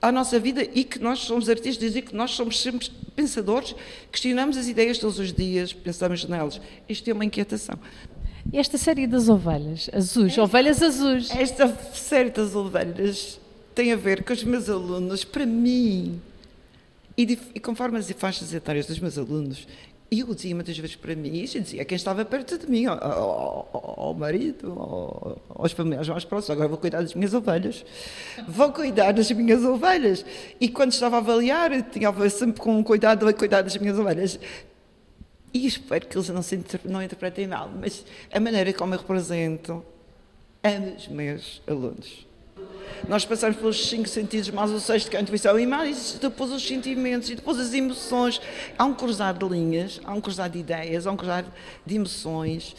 à 0.09 0.13
nossa 0.13 0.39
vida 0.39 0.63
e 0.75 0.85
que 0.85 0.99
nós 0.99 1.21
somos 1.21 1.49
artistas 1.49 1.97
e 1.97 2.03
que 2.03 2.15
nós 2.15 2.33
somos 2.33 2.61
sempre 2.61 2.91
pensadores, 3.15 3.75
questionamos 4.11 4.57
as 4.57 4.69
ideias 4.69 4.99
todos 4.99 5.19
os 5.19 5.33
dias, 5.33 5.73
pensamos 5.73 6.25
nelas. 6.25 6.61
Isto 6.89 7.11
é 7.11 7.13
uma 7.13 7.25
inquietação. 7.25 7.79
Esta 8.53 8.79
série 8.79 9.07
das 9.07 9.29
ovelhas 9.29 9.91
azuis, 9.93 10.33
esta, 10.33 10.43
ovelhas 10.43 10.83
azuis. 10.83 11.31
Esta 11.31 11.69
série 11.93 12.31
das 12.31 12.55
ovelhas 12.55 13.41
tem 13.75 13.93
a 13.93 13.97
ver 13.97 14.23
com 14.23 14.33
os 14.33 14.45
meus 14.45 14.69
alunos, 14.69 15.25
para 15.25 15.45
mim, 15.45 16.21
e, 17.19 17.39
e 17.55 17.61
conforme 17.61 17.99
as 17.99 18.11
faixas 18.13 18.55
etárias 18.55 18.87
dos 18.87 18.99
meus 18.99 19.19
alunos, 19.19 19.67
e 20.09 20.21
eu 20.21 20.35
dizia 20.35 20.55
muitas 20.55 20.79
vezes 20.79 20.95
para 20.95 21.17
mim, 21.17 21.35
e 21.35 21.45
dizia 21.47 21.85
quem 21.85 21.97
estava 21.97 22.25
perto 22.25 22.57
de 22.57 22.71
mim, 22.71 22.87
ao, 22.87 24.15
marido, 24.17 24.73
ao, 24.73 25.43
aos 25.49 25.73
familiares 25.73 26.09
mais 26.09 26.25
próximos, 26.25 26.51
agora 26.51 26.69
vou 26.69 26.79
cuidar 26.79 27.03
das 27.03 27.15
minhas 27.15 27.35
ovelhas. 27.35 27.85
Vou 28.47 28.73
cuidar 28.73 29.13
das 29.13 29.31
minhas 29.33 29.65
ovelhas. 29.65 30.25
E 30.61 30.69
quando 30.69 30.93
estava 30.93 31.17
a 31.17 31.19
avaliar, 31.19 31.71
tinha 31.91 32.13
sempre 32.31 32.61
com 32.61 32.83
cuidado 32.85 33.27
a 33.27 33.33
cuidar 33.33 33.63
das 33.63 33.77
minhas 33.77 33.99
ovelhas. 33.99 34.39
E 35.53 35.67
espero 35.67 36.07
que 36.07 36.17
eles 36.17 36.29
não, 36.29 36.43
se 36.43 36.63
não 36.85 37.03
interpretem 37.03 37.49
mal, 37.49 37.69
mas 37.69 38.05
a 38.33 38.39
maneira 38.39 38.73
como 38.73 38.95
eu 38.95 38.99
represento 38.99 39.85
amo 40.63 40.95
os 40.97 41.09
meus 41.09 41.63
alunos. 41.67 42.27
Nós 43.09 43.25
passamos 43.25 43.57
pelos 43.57 43.89
cinco 43.89 44.09
sentidos, 44.09 44.51
mais 44.51 44.71
o 44.71 44.81
sexto, 44.81 45.09
que 45.09 45.17
é 45.17 45.21
a 45.21 45.23
intuição, 45.23 45.59
e 45.59 45.67
mais 45.67 46.19
depois 46.21 46.51
os 46.51 46.67
sentimentos, 46.67 47.31
e 47.31 47.37
depois 47.37 47.59
as 47.61 47.73
emoções. 47.73 48.41
Há 48.77 48.85
um 48.85 48.95
cruzar 48.95 49.33
de 49.33 49.47
linhas, 49.47 50.01
há 50.05 50.13
um 50.13 50.21
cruzar 50.21 50.51
de 50.51 50.59
ideias, 50.59 51.07
há 51.07 51.13
um 51.13 51.17
cruzar 51.17 51.45
de 51.85 51.95
emoções. 51.95 52.75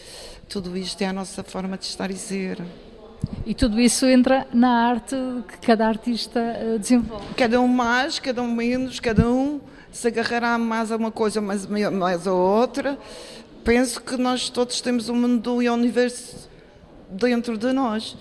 Tudo 0.49 0.75
isto 0.75 1.01
é 1.01 1.05
a 1.05 1.13
nossa 1.13 1.43
forma 1.43 1.77
de 1.77 1.85
estar 1.85 2.11
e 2.11 2.15
ser. 2.15 2.61
E 3.45 3.53
tudo 3.53 3.79
isso 3.79 4.05
entra 4.05 4.45
na 4.53 4.89
arte 4.89 5.15
que 5.47 5.65
cada 5.65 5.87
artista 5.87 6.39
eh, 6.39 6.77
desenvolve. 6.77 7.33
Cada 7.35 7.61
um 7.61 7.67
mais, 7.67 8.19
cada 8.19 8.41
um 8.41 8.51
menos, 8.51 8.99
cada 8.99 9.29
um 9.29 9.61
se 9.91 10.07
agarrará 10.07 10.57
mais 10.57 10.91
a 10.91 10.97
uma 10.97 11.11
coisa, 11.11 11.39
mais, 11.39 11.65
mais 11.65 12.27
a 12.27 12.33
outra. 12.33 12.97
Penso 13.63 14.01
que 14.01 14.17
nós 14.17 14.49
todos 14.49 14.81
temos 14.81 15.07
um 15.07 15.15
mundo 15.15 15.61
e 15.61 15.69
um 15.69 15.73
universo 15.73 16.49
dentro 17.09 17.57
de 17.57 17.71
nós 17.71 18.17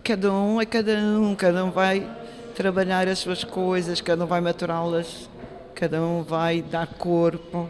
cada 0.00 0.32
um 0.32 0.60
é 0.60 0.66
cada 0.66 0.92
um, 0.98 1.34
cada 1.34 1.64
um 1.64 1.70
vai 1.70 2.08
trabalhar 2.54 3.08
as 3.08 3.18
suas 3.18 3.44
coisas, 3.44 4.00
cada 4.00 4.24
um 4.24 4.26
vai 4.26 4.40
maturá-las, 4.40 5.28
cada 5.74 6.02
um 6.02 6.22
vai 6.22 6.62
dar 6.62 6.86
corpo 6.86 7.68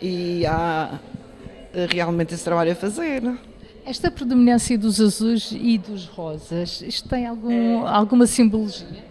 e 0.00 0.44
há 0.46 0.98
realmente 1.90 2.34
esse 2.34 2.44
trabalho 2.44 2.72
a 2.72 2.74
fazer. 2.74 3.22
Esta 3.84 4.10
predominância 4.10 4.76
dos 4.76 5.00
azuis 5.00 5.52
e 5.52 5.78
dos 5.78 6.06
rosas, 6.06 6.82
isto 6.82 7.08
tem 7.08 7.26
algum, 7.26 7.86
é. 7.86 7.88
alguma 7.88 8.26
simbologia? 8.26 9.04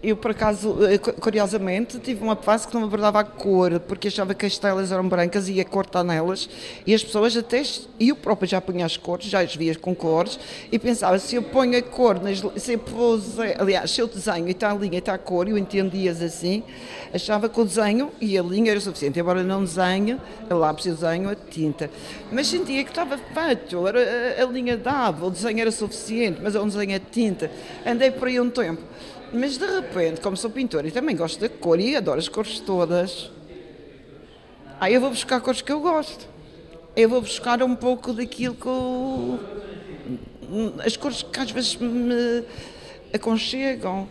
Eu, 0.00 0.16
por 0.16 0.30
acaso, 0.30 0.76
eh, 0.86 0.96
curiosamente, 0.96 1.98
tive 1.98 2.22
uma 2.22 2.36
fase 2.36 2.68
que 2.68 2.74
não 2.74 2.84
abordava 2.84 3.18
a 3.18 3.24
cor, 3.24 3.80
porque 3.80 4.06
achava 4.06 4.32
que 4.32 4.46
as 4.46 4.56
telas 4.56 4.92
eram 4.92 5.08
brancas 5.08 5.48
e 5.48 5.60
a 5.60 5.64
cor 5.64 5.84
está 5.84 6.04
nelas, 6.04 6.48
e 6.86 6.94
as 6.94 7.02
pessoas 7.02 7.36
até, 7.36 7.64
eu 7.98 8.14
própria 8.14 8.46
já 8.46 8.60
punha 8.60 8.86
as 8.86 8.96
cores, 8.96 9.26
já 9.26 9.40
as 9.40 9.56
via 9.56 9.74
com 9.74 9.96
cores, 9.96 10.38
e 10.70 10.78
pensava, 10.78 11.18
se 11.18 11.34
eu 11.34 11.42
ponho 11.42 11.76
a 11.76 11.82
cor, 11.82 12.22
nas, 12.22 12.40
se 12.62 12.74
eu 12.74 12.80
aliás, 13.58 13.90
se 13.90 14.00
eu 14.00 14.06
desenho 14.06 14.46
e 14.46 14.52
está 14.52 14.70
a 14.70 14.74
linha 14.74 14.94
e 14.94 14.98
está 14.98 15.14
a 15.14 15.18
cor, 15.18 15.48
eu 15.48 15.58
entendias 15.58 16.22
assim, 16.22 16.62
achava 17.12 17.48
que 17.48 17.60
o 17.60 17.64
desenho 17.64 18.12
e 18.20 18.38
a 18.38 18.42
linha 18.42 18.70
era 18.70 18.80
suficiente, 18.80 19.18
embora 19.18 19.42
não 19.42 19.64
desenho, 19.64 20.20
a 20.48 20.54
lápis 20.54 20.86
e 20.86 20.90
o 20.90 20.94
desenho, 20.94 21.28
a 21.28 21.34
tinta. 21.34 21.90
Mas 22.30 22.46
sentia 22.46 22.84
que 22.84 22.90
estava 22.90 23.18
feito, 23.18 23.84
era, 23.84 24.40
a 24.40 24.46
linha 24.46 24.76
dava, 24.76 25.26
o 25.26 25.30
desenho 25.30 25.58
era 25.58 25.72
suficiente, 25.72 26.38
mas 26.40 26.54
é 26.54 26.60
um 26.60 26.68
desenho 26.68 26.94
a 26.94 27.00
tinta. 27.00 27.50
Andei 27.84 28.12
por 28.12 28.28
aí 28.28 28.38
um 28.38 28.48
tempo. 28.48 28.82
Mas 29.32 29.58
de 29.58 29.66
repente, 29.66 30.20
como 30.20 30.36
sou 30.36 30.50
pintor 30.50 30.86
e 30.86 30.90
também 30.90 31.14
gosto 31.14 31.38
da 31.40 31.48
cor 31.48 31.78
e 31.78 31.94
adoro 31.94 32.18
as 32.18 32.28
cores 32.28 32.60
todas, 32.60 33.30
aí 34.80 34.94
eu 34.94 35.00
vou 35.00 35.10
buscar 35.10 35.40
cores 35.40 35.60
que 35.60 35.70
eu 35.70 35.80
gosto. 35.80 36.26
Eu 36.96 37.08
vou 37.08 37.20
buscar 37.20 37.62
um 37.62 37.76
pouco 37.76 38.12
daquilo 38.12 38.54
que 38.54 38.66
eu, 38.66 39.38
as 40.84 40.96
cores 40.96 41.22
que 41.22 41.38
às 41.38 41.50
vezes 41.50 41.76
me 41.76 42.44
aconchegam. 43.12 44.08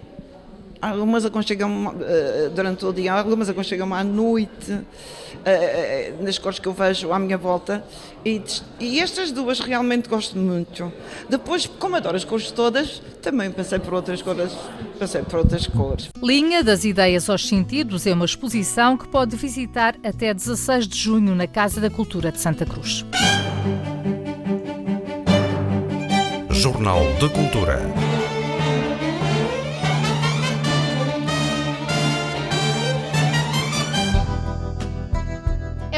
Algumas 0.82 1.26
aconchegam 1.26 1.88
uh, 1.88 2.50
durante 2.54 2.86
o 2.86 2.94
dia, 2.94 3.14
algumas 3.14 3.50
aconchegam 3.50 3.94
à 3.94 4.04
noite, 4.04 4.72
uh, 4.72 4.76
uh, 4.76 6.24
nas 6.24 6.38
cores 6.38 6.60
que 6.60 6.68
eu 6.68 6.74
vejo 6.74 7.12
à 7.12 7.20
minha 7.20 7.38
volta. 7.38 7.84
E, 8.24 8.42
e, 8.80 9.00
estas 9.00 9.32
duas 9.32 9.60
realmente 9.60 10.10
gosto 10.10 10.38
muito. 10.38 10.92
Depois, 11.30 11.66
como 11.66 11.96
adoro 11.96 12.16
as 12.16 12.24
cores 12.24 12.52
todas, 12.52 13.02
também 13.22 13.50
passei 13.50 13.80
por 13.80 13.94
outras 13.94 14.22
cores, 14.22 14.52
passei 15.00 15.22
por 15.22 15.40
outras 15.40 15.66
cores. 15.68 16.10
Linha 16.22 16.64
das 16.64 16.84
Ideias 16.84 17.30
aos 17.30 17.48
Sentidos 17.48 18.06
é 18.06 18.14
uma 18.14 18.26
exposição 18.26 18.98
que 18.98 19.08
pode 19.08 19.36
visitar 19.36 19.96
até 20.04 20.34
16 20.34 20.88
de 20.88 20.98
junho 20.98 21.34
na 21.34 21.48
Casa 21.48 21.80
da 21.80 21.90
Cultura 21.90 22.32
de 22.32 22.40
Santa 22.40 22.66
Cruz. 22.66 23.06
Jornal 26.52 27.02
de 27.20 27.30
Cultura. 27.30 28.17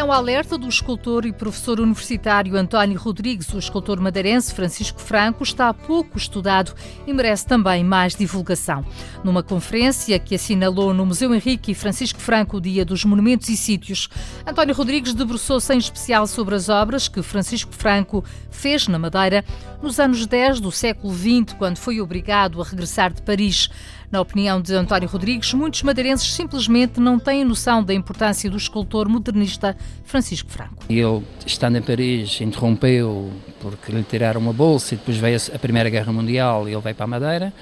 Um 0.10 0.12
alerta 0.12 0.58
do 0.58 0.68
escultor 0.68 1.24
e 1.28 1.32
professor 1.32 1.80
universitário 1.80 2.58
António 2.58 2.98
Rodrigues. 2.98 3.54
O 3.54 3.60
escultor 3.60 4.02
madeirense 4.02 4.56
Francisco 4.56 5.00
Franco 5.00 5.44
está 5.44 5.72
pouco 5.72 6.18
estudado 6.18 6.74
e 7.06 7.14
merece 7.14 7.46
também 7.46 7.84
mais 7.84 8.16
divulgação. 8.16 8.84
Numa 9.24 9.44
conferência 9.44 10.18
que 10.18 10.34
assinalou 10.34 10.96
no 10.96 11.06
Museu 11.06 11.32
Henrique 11.32 11.74
e 11.74 11.76
Francisco 11.76 12.20
Franco 12.20 12.58
o 12.58 12.62
Dia 12.62 12.84
dos 12.84 13.06
Monumentos 13.06 13.50
e 13.50 13.56
Sítios, 13.56 14.10
António 14.48 14.74
Rodrigues 14.74 15.14
debruçou-se 15.14 15.72
em 15.76 15.78
especial 15.78 16.26
sobre 16.26 16.56
as 16.56 16.70
obras 16.70 17.08
que 17.08 17.22
Francisco 17.22 17.72
Franco 17.72 18.26
fez 18.50 18.88
na 18.88 18.98
Madeira 18.98 19.46
nos 19.80 20.00
anos 20.00 20.26
10 20.26 20.60
do 20.60 20.72
século 20.72 21.14
XX, 21.14 21.56
quando 21.56 21.78
foi 21.78 22.02
obrigado 22.02 22.60
a 22.60 22.66
regressar 22.66 23.14
de 23.14 23.22
Paris. 23.22 23.70
Na 24.12 24.20
opinião 24.22 24.60
de 24.60 24.74
António 24.74 25.08
Rodrigues, 25.08 25.54
muitos 25.54 25.84
madeirenses 25.84 26.34
simplesmente 26.34 27.00
não 27.00 27.20
têm 27.20 27.46
noção 27.46 27.84
da 27.84 27.94
importância 27.94 28.50
do 28.50 28.58
escultor 28.58 29.08
modernista 29.08 29.78
Francisco 30.04 30.50
Franco. 30.50 30.84
Ele, 30.90 31.24
estando 31.46 31.78
em 31.78 31.82
Paris, 31.82 32.42
interrompeu 32.42 33.32
porque 33.62 33.92
lhe 33.92 34.02
tiraram 34.02 34.42
uma 34.42 34.52
bolsa 34.52 34.96
e 34.96 34.98
depois 34.98 35.18
veio 35.18 35.38
a 35.54 35.60
Primeira 35.60 35.92
Guerra 35.92 36.12
Mundial 36.12 36.68
e 36.68 36.74
ele 36.74 36.82
veio 36.82 36.96
para 36.96 37.04
a 37.04 37.08
Madeira. 37.08 37.54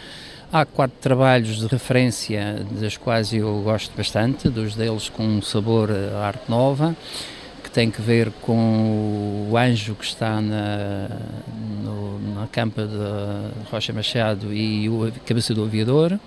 Há 0.50 0.64
quatro 0.66 0.96
trabalhos 1.02 1.58
de 1.58 1.68
referência, 1.68 2.66
dos 2.72 2.96
quais 2.96 3.34
eu 3.34 3.62
gosto 3.64 3.92
bastante, 3.98 4.48
dos 4.48 4.74
deles 4.74 5.10
com 5.10 5.24
um 5.24 5.42
sabor 5.42 5.92
à 5.92 6.28
arte 6.28 6.50
nova, 6.50 6.96
que 7.62 7.70
tem 7.70 7.92
que 7.92 8.02
ver 8.02 8.32
com 8.42 9.50
o 9.52 9.58
anjo 9.58 9.96
que 9.96 10.06
está 10.06 10.40
na, 10.40 11.10
no, 11.84 12.20
na 12.34 12.48
campa 12.48 12.88
de 12.88 13.70
Rocha 13.70 13.92
Machado 13.92 14.54
e 14.54 14.88
o 14.88 15.12
cabeça 15.26 15.54
do 15.54 15.66
aviador, 15.66 16.18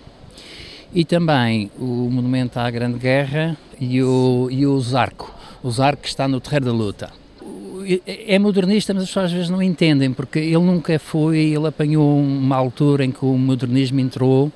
e 0.92 1.04
também 1.04 1.70
o 1.78 2.08
Monumento 2.10 2.58
à 2.58 2.70
Grande 2.70 2.98
Guerra 2.98 3.56
e 3.80 4.02
o, 4.02 4.48
e 4.50 4.66
o 4.66 4.78
Zarco, 4.80 5.32
o 5.62 5.70
Zarco 5.70 6.02
que 6.02 6.08
está 6.08 6.26
no 6.26 6.40
Terreiro 6.40 6.66
da 6.66 6.72
Luta. 6.72 7.10
É 8.06 8.38
modernista, 8.38 8.92
mas 8.92 9.04
as 9.04 9.08
pessoas 9.08 9.26
às 9.26 9.32
vezes 9.32 9.50
não 9.50 9.62
entendem, 9.62 10.12
porque 10.12 10.38
ele 10.38 10.58
nunca 10.58 10.98
foi, 10.98 11.38
ele 11.38 11.66
apanhou 11.66 12.18
uma 12.18 12.56
altura 12.56 13.04
em 13.04 13.10
que 13.10 13.24
o 13.24 13.36
modernismo 13.38 13.98
entrou 14.00 14.52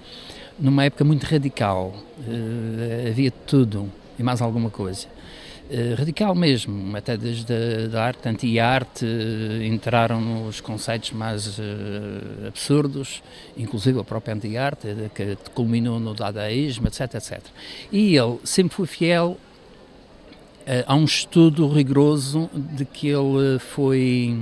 numa 0.59 0.85
época 0.85 1.05
muito 1.05 1.25
radical, 1.25 1.94
uh, 2.18 3.09
havia 3.09 3.31
tudo 3.31 3.90
e 4.18 4.23
mais 4.23 4.40
alguma 4.40 4.70
coisa. 4.70 5.13
Uh, 5.64 5.94
radical 5.96 6.35
mesmo, 6.35 6.94
até 6.94 7.16
desde 7.16 7.55
a 7.96 8.03
arte, 8.03 8.29
anti-arte, 8.29 9.07
uh, 9.07 9.62
entraram 9.64 10.20
nos 10.20 10.61
conceitos 10.61 11.11
mais 11.12 11.59
uh, 11.59 12.48
absurdos, 12.48 13.22
inclusive 13.57 13.98
a 13.98 14.05
própria 14.05 14.35
anti-arte, 14.35 14.88
que 15.14 15.38
culminou 15.55 15.98
no 15.98 16.12
dadaísmo, 16.12 16.87
etc, 16.87 17.14
etc. 17.14 17.40
E 17.90 18.14
ele 18.14 18.38
sempre 18.44 18.77
foi 18.77 18.87
fiel 18.87 19.38
a 20.87 20.94
um 20.94 21.05
estudo 21.05 21.66
rigoroso 21.68 22.50
de 22.55 22.85
que 22.85 23.09
ele 23.09 23.59
foi, 23.59 24.37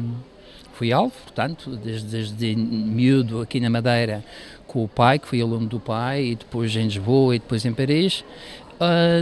foi 0.72 0.92
alvo, 0.92 1.14
portanto, 1.22 1.70
desde, 1.76 2.08
desde 2.08 2.56
miúdo 2.56 3.40
aqui 3.40 3.60
na 3.60 3.70
Madeira, 3.70 4.24
com 4.66 4.82
o 4.82 4.88
pai, 4.88 5.20
que 5.20 5.28
foi 5.28 5.40
aluno 5.40 5.66
do 5.68 5.78
pai, 5.78 6.24
e 6.24 6.34
depois 6.34 6.74
em 6.74 6.84
Lisboa 6.84 7.36
e 7.36 7.38
depois 7.38 7.64
em 7.64 7.72
Paris, 7.72 8.24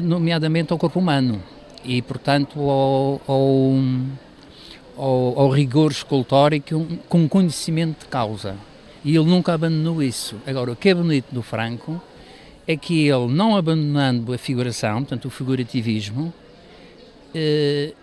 nomeadamente 0.02 0.72
ao 0.72 0.78
corpo 0.78 0.98
humano 0.98 1.42
e, 1.84 2.02
portanto, 2.02 2.60
ao, 2.60 3.20
ao, 4.96 5.38
ao, 5.38 5.48
rigor 5.50 5.90
escultórico 5.90 6.86
com 7.08 7.28
conhecimento 7.28 8.00
de 8.00 8.06
causa. 8.06 8.56
E 9.04 9.16
ele 9.16 9.26
nunca 9.26 9.54
abandonou 9.54 10.02
isso. 10.02 10.36
Agora, 10.46 10.72
o 10.72 10.76
que 10.76 10.90
é 10.90 10.94
bonito 10.94 11.32
do 11.32 11.42
Franco 11.42 12.00
é 12.66 12.76
que 12.76 13.08
ele, 13.08 13.28
não 13.28 13.56
abandonando 13.56 14.32
a 14.32 14.38
figuração, 14.38 14.98
portanto, 14.98 15.24
o 15.24 15.30
figurativismo, 15.30 16.32
eh, 17.34 17.94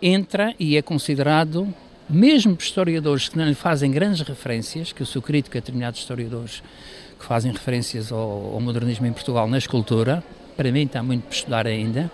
entra 0.00 0.54
e 0.58 0.76
é 0.76 0.82
considerado, 0.82 1.72
mesmo 2.08 2.54
por 2.54 2.62
historiadores 2.62 3.28
que 3.28 3.36
não 3.36 3.46
lhe 3.46 3.54
fazem 3.54 3.90
grandes 3.90 4.20
referências, 4.20 4.92
que 4.92 5.02
eu 5.02 5.06
sou 5.06 5.20
crítico 5.20 5.56
a 5.56 5.60
determinados 5.60 6.00
historiadores 6.00 6.62
que 7.18 7.24
fazem 7.24 7.50
referências 7.50 8.12
ao, 8.12 8.54
ao 8.54 8.60
modernismo 8.60 9.06
em 9.06 9.12
Portugal 9.12 9.48
na 9.48 9.58
escultura, 9.58 10.22
para 10.56 10.70
mim 10.70 10.82
está 10.82 11.02
muito 11.02 11.24
por 11.24 11.32
estudar 11.32 11.66
ainda, 11.66 12.10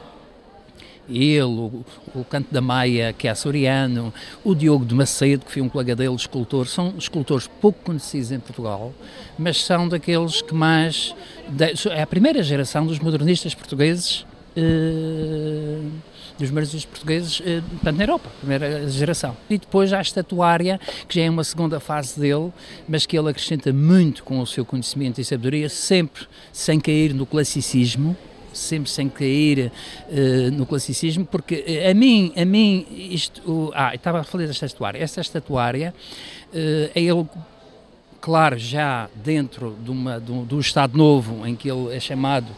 ele, 1.09 1.43
o, 1.43 1.85
o 2.15 2.25
Canto 2.25 2.53
da 2.53 2.61
Maia, 2.61 3.13
que 3.13 3.27
é 3.27 3.31
açoriano, 3.31 4.13
o 4.45 4.55
Diogo 4.55 4.85
de 4.85 4.95
Macedo, 4.95 5.45
que 5.45 5.53
foi 5.53 5.63
um 5.63 5.69
colega 5.69 5.97
dele, 5.97 6.15
escultor, 6.15 6.67
são 6.67 6.95
escultores 6.99 7.49
pouco 7.61 7.81
conhecidos 7.85 8.33
em 8.33 8.39
Portugal, 8.39 8.93
mas 9.39 9.65
são 9.65 9.89
daqueles 9.89 10.43
que 10.43 10.55
mais. 10.55 11.15
É 11.91 12.03
a 12.03 12.07
primeira 12.07 12.43
geração 12.43 12.87
dos 12.87 12.99
modernistas 12.99 13.55
portugueses. 13.55 14.25
Eh, 14.57 15.79
dos 16.41 16.51
modernistas 16.51 16.85
portugueses, 16.87 17.43
eh, 17.45 17.61
portanto, 17.61 17.97
na 17.97 18.05
Europa, 18.05 18.31
primeira 18.41 18.89
geração. 18.89 19.37
E 19.49 19.59
depois 19.59 19.93
há 19.93 19.99
a 19.99 20.03
estatuária, 20.03 20.81
que 21.07 21.17
já 21.17 21.27
é 21.27 21.31
uma 21.31 21.45
segunda 21.45 21.79
fase 21.79 22.19
dele, 22.19 22.51
mas 22.89 23.05
que 23.05 23.17
ele 23.17 23.29
acrescenta 23.29 23.73
muito 23.73 24.25
com 24.25 24.41
o 24.41 24.47
seu 24.47 24.65
conhecimento 24.65 25.21
e 25.21 25.25
sabedoria, 25.25 25.69
sempre 25.69 26.27
sem 26.53 26.81
cair 26.81 27.13
no 27.13 27.27
classicismo, 27.27 28.17
sempre 28.53 28.91
sem 28.91 29.09
cair 29.09 29.71
uh, 30.09 30.51
no 30.53 30.67
classicismo, 30.67 31.25
porque 31.25 31.65
uh, 31.87 31.91
a 31.91 31.95
mim, 31.95 32.33
a 32.37 32.45
mim 32.45 32.87
isto, 32.91 33.41
uh, 33.47 33.73
ah, 33.75 33.95
estava 33.95 34.21
a 34.21 34.25
falar 34.25 34.47
desta 34.47 34.67
estatuária, 34.67 35.03
esta 35.03 35.21
estatuária 35.21 35.95
uh, 36.53 36.91
é 36.95 37.01
ele, 37.01 37.27
claro, 38.21 38.59
já 38.59 39.09
dentro 39.15 39.77
de, 39.83 39.91
uma, 39.91 40.21
de, 40.21 40.33
um, 40.33 40.45
de 40.45 40.55
um 40.55 40.61
Estado 40.61 40.97
novo 40.97 41.47
em 41.47 41.55
que 41.55 41.71
ele 41.71 41.95
é 41.95 42.01
chamado 42.01 42.49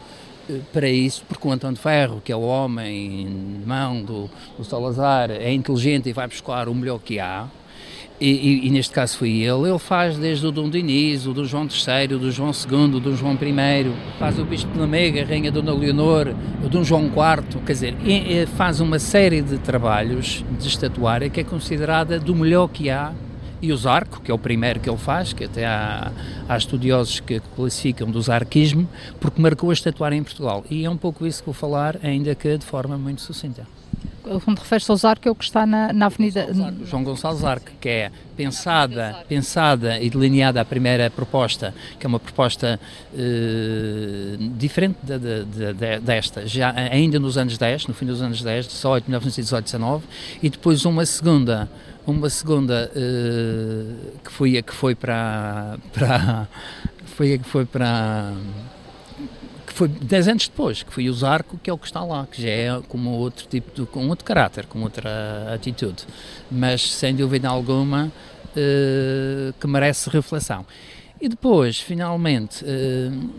para 0.73 0.89
isso, 0.89 1.23
porque 1.27 1.47
o 1.47 1.51
António 1.51 1.77
Ferro, 1.77 2.21
que 2.23 2.31
é 2.31 2.35
o 2.35 2.41
homem 2.41 3.61
mão 3.65 4.03
do, 4.03 4.29
do 4.57 4.63
Salazar, 4.65 5.31
é 5.31 5.53
inteligente 5.53 6.09
e 6.09 6.13
vai 6.13 6.27
buscar 6.27 6.67
o 6.67 6.75
melhor 6.75 6.99
que 6.99 7.17
há, 7.17 7.47
e, 8.19 8.29
e, 8.29 8.67
e, 8.67 8.69
neste 8.69 8.93
caso 8.93 9.17
foi 9.17 9.31
ele, 9.41 9.69
ele 9.69 9.79
faz 9.79 10.17
desde 10.17 10.45
o 10.45 10.51
Dom 10.51 10.69
Diniz, 10.69 11.25
o 11.25 11.33
do 11.33 11.45
João 11.45 11.63
III, 11.63 12.15
o 12.15 12.19
do 12.19 12.31
João 12.31 12.51
II, 12.51 12.95
o 12.95 12.99
do 12.99 13.15
João 13.15 13.33
I, 13.33 13.91
faz 14.19 14.39
o 14.39 14.45
Bispo 14.45 14.71
de 14.71 14.79
Lamega, 14.79 15.23
a 15.23 15.25
Rainha 15.25 15.51
Dona 15.51 15.73
Leonor, 15.73 16.33
o 16.63 16.69
Dom 16.69 16.83
João 16.83 17.05
IV, 17.05 17.59
quer 17.65 17.73
dizer, 17.73 17.95
e, 18.05 18.45
faz 18.55 18.79
uma 18.79 18.99
série 18.99 19.41
de 19.41 19.57
trabalhos 19.57 20.43
de 20.59 20.67
estatuária 20.67 21.29
que 21.29 21.39
é 21.39 21.43
considerada 21.43 22.19
do 22.19 22.35
melhor 22.35 22.67
que 22.67 22.89
há. 22.89 23.11
E 23.61 23.71
o 23.71 23.77
Zarco, 23.77 24.19
que 24.21 24.29
é 24.29 24.33
o 24.33 24.37
primeiro 24.37 24.81
que 24.81 24.89
ele 24.89 24.97
faz, 24.97 25.31
que 25.31 25.45
até 25.45 25.65
há, 25.65 26.11
há 26.49 26.57
estudiosos 26.57 27.21
que 27.21 27.39
classificam 27.55 28.11
do 28.11 28.21
zarquismo, 28.21 28.89
porque 29.21 29.41
marcou 29.41 29.69
a 29.69 29.73
estatuária 29.73 30.17
em 30.17 30.23
Portugal. 30.23 30.65
E 30.69 30.83
é 30.83 30.89
um 30.89 30.97
pouco 30.97 31.25
isso 31.25 31.39
que 31.39 31.45
vou 31.45 31.53
falar, 31.53 31.97
ainda 32.03 32.35
que 32.35 32.57
de 32.57 32.65
forma 32.65 32.97
muito 32.97 33.21
sucinta 33.21 33.65
quando 34.43 34.59
refere-se 34.59 34.89
ao 34.89 34.97
Zarco, 34.97 35.27
é 35.27 35.31
o 35.31 35.35
que 35.35 35.43
está 35.43 35.65
na, 35.65 35.91
na 35.91 36.05
Avenida... 36.05 36.47
João 36.85 37.03
Gonçalves 37.03 37.43
Arco, 37.43 37.71
que 37.79 37.89
é 37.89 38.11
pensada, 38.35 39.23
pensada 39.27 39.99
e 39.99 40.09
delineada 40.09 40.61
a 40.61 40.65
primeira 40.65 41.09
proposta, 41.09 41.73
que 41.99 42.05
é 42.05 42.07
uma 42.07 42.19
proposta 42.19 42.79
eh, 43.13 44.37
diferente 44.57 44.97
de, 45.03 45.19
de, 45.19 45.73
de, 45.73 45.99
desta, 45.99 46.47
já 46.47 46.71
ainda 46.71 47.19
nos 47.19 47.37
anos 47.37 47.57
10, 47.57 47.87
no 47.87 47.93
fim 47.93 48.05
dos 48.05 48.21
anos 48.21 48.41
10, 48.41 48.67
18, 48.67 49.05
1918, 49.05 49.65
19, 49.65 50.03
e 50.41 50.49
depois 50.49 50.85
uma 50.85 51.05
segunda 51.05 51.69
uma 52.05 52.29
segunda 52.29 52.91
uh, 52.93 54.19
que 54.23 54.31
foi 54.31 54.57
a 54.57 54.61
que 54.61 54.73
foi 54.73 54.93
para, 54.93 55.77
para 55.93 56.47
foi 57.15 57.33
a 57.33 57.37
que 57.37 57.45
foi 57.45 57.65
para 57.65 58.33
que 59.73 59.77
foi 59.79 59.87
10 59.87 60.27
anos 60.27 60.47
depois, 60.47 60.83
que 60.83 60.93
foi 60.93 61.09
o 61.09 61.13
Zarco, 61.13 61.57
que 61.61 61.67
é 61.67 61.73
o 61.73 61.77
que 61.77 61.87
está 61.87 62.03
lá, 62.03 62.27
que 62.31 62.41
já 62.41 62.49
é 62.49 62.81
com 62.87 63.05
outro 63.07 63.47
tipo 63.47 63.73
de, 63.73 63.87
com 63.87 64.07
outro 64.07 64.23
caráter, 64.23 64.67
com 64.67 64.83
outra 64.83 65.51
atitude, 65.53 66.05
mas 66.49 66.93
sem 66.93 67.15
dúvida 67.15 67.49
alguma 67.49 68.11
uh, 68.55 69.53
que 69.59 69.65
merece 69.65 70.11
reflexão. 70.11 70.63
E 71.19 71.27
depois, 71.27 71.79
finalmente, 71.79 72.63
uh, 72.63 73.29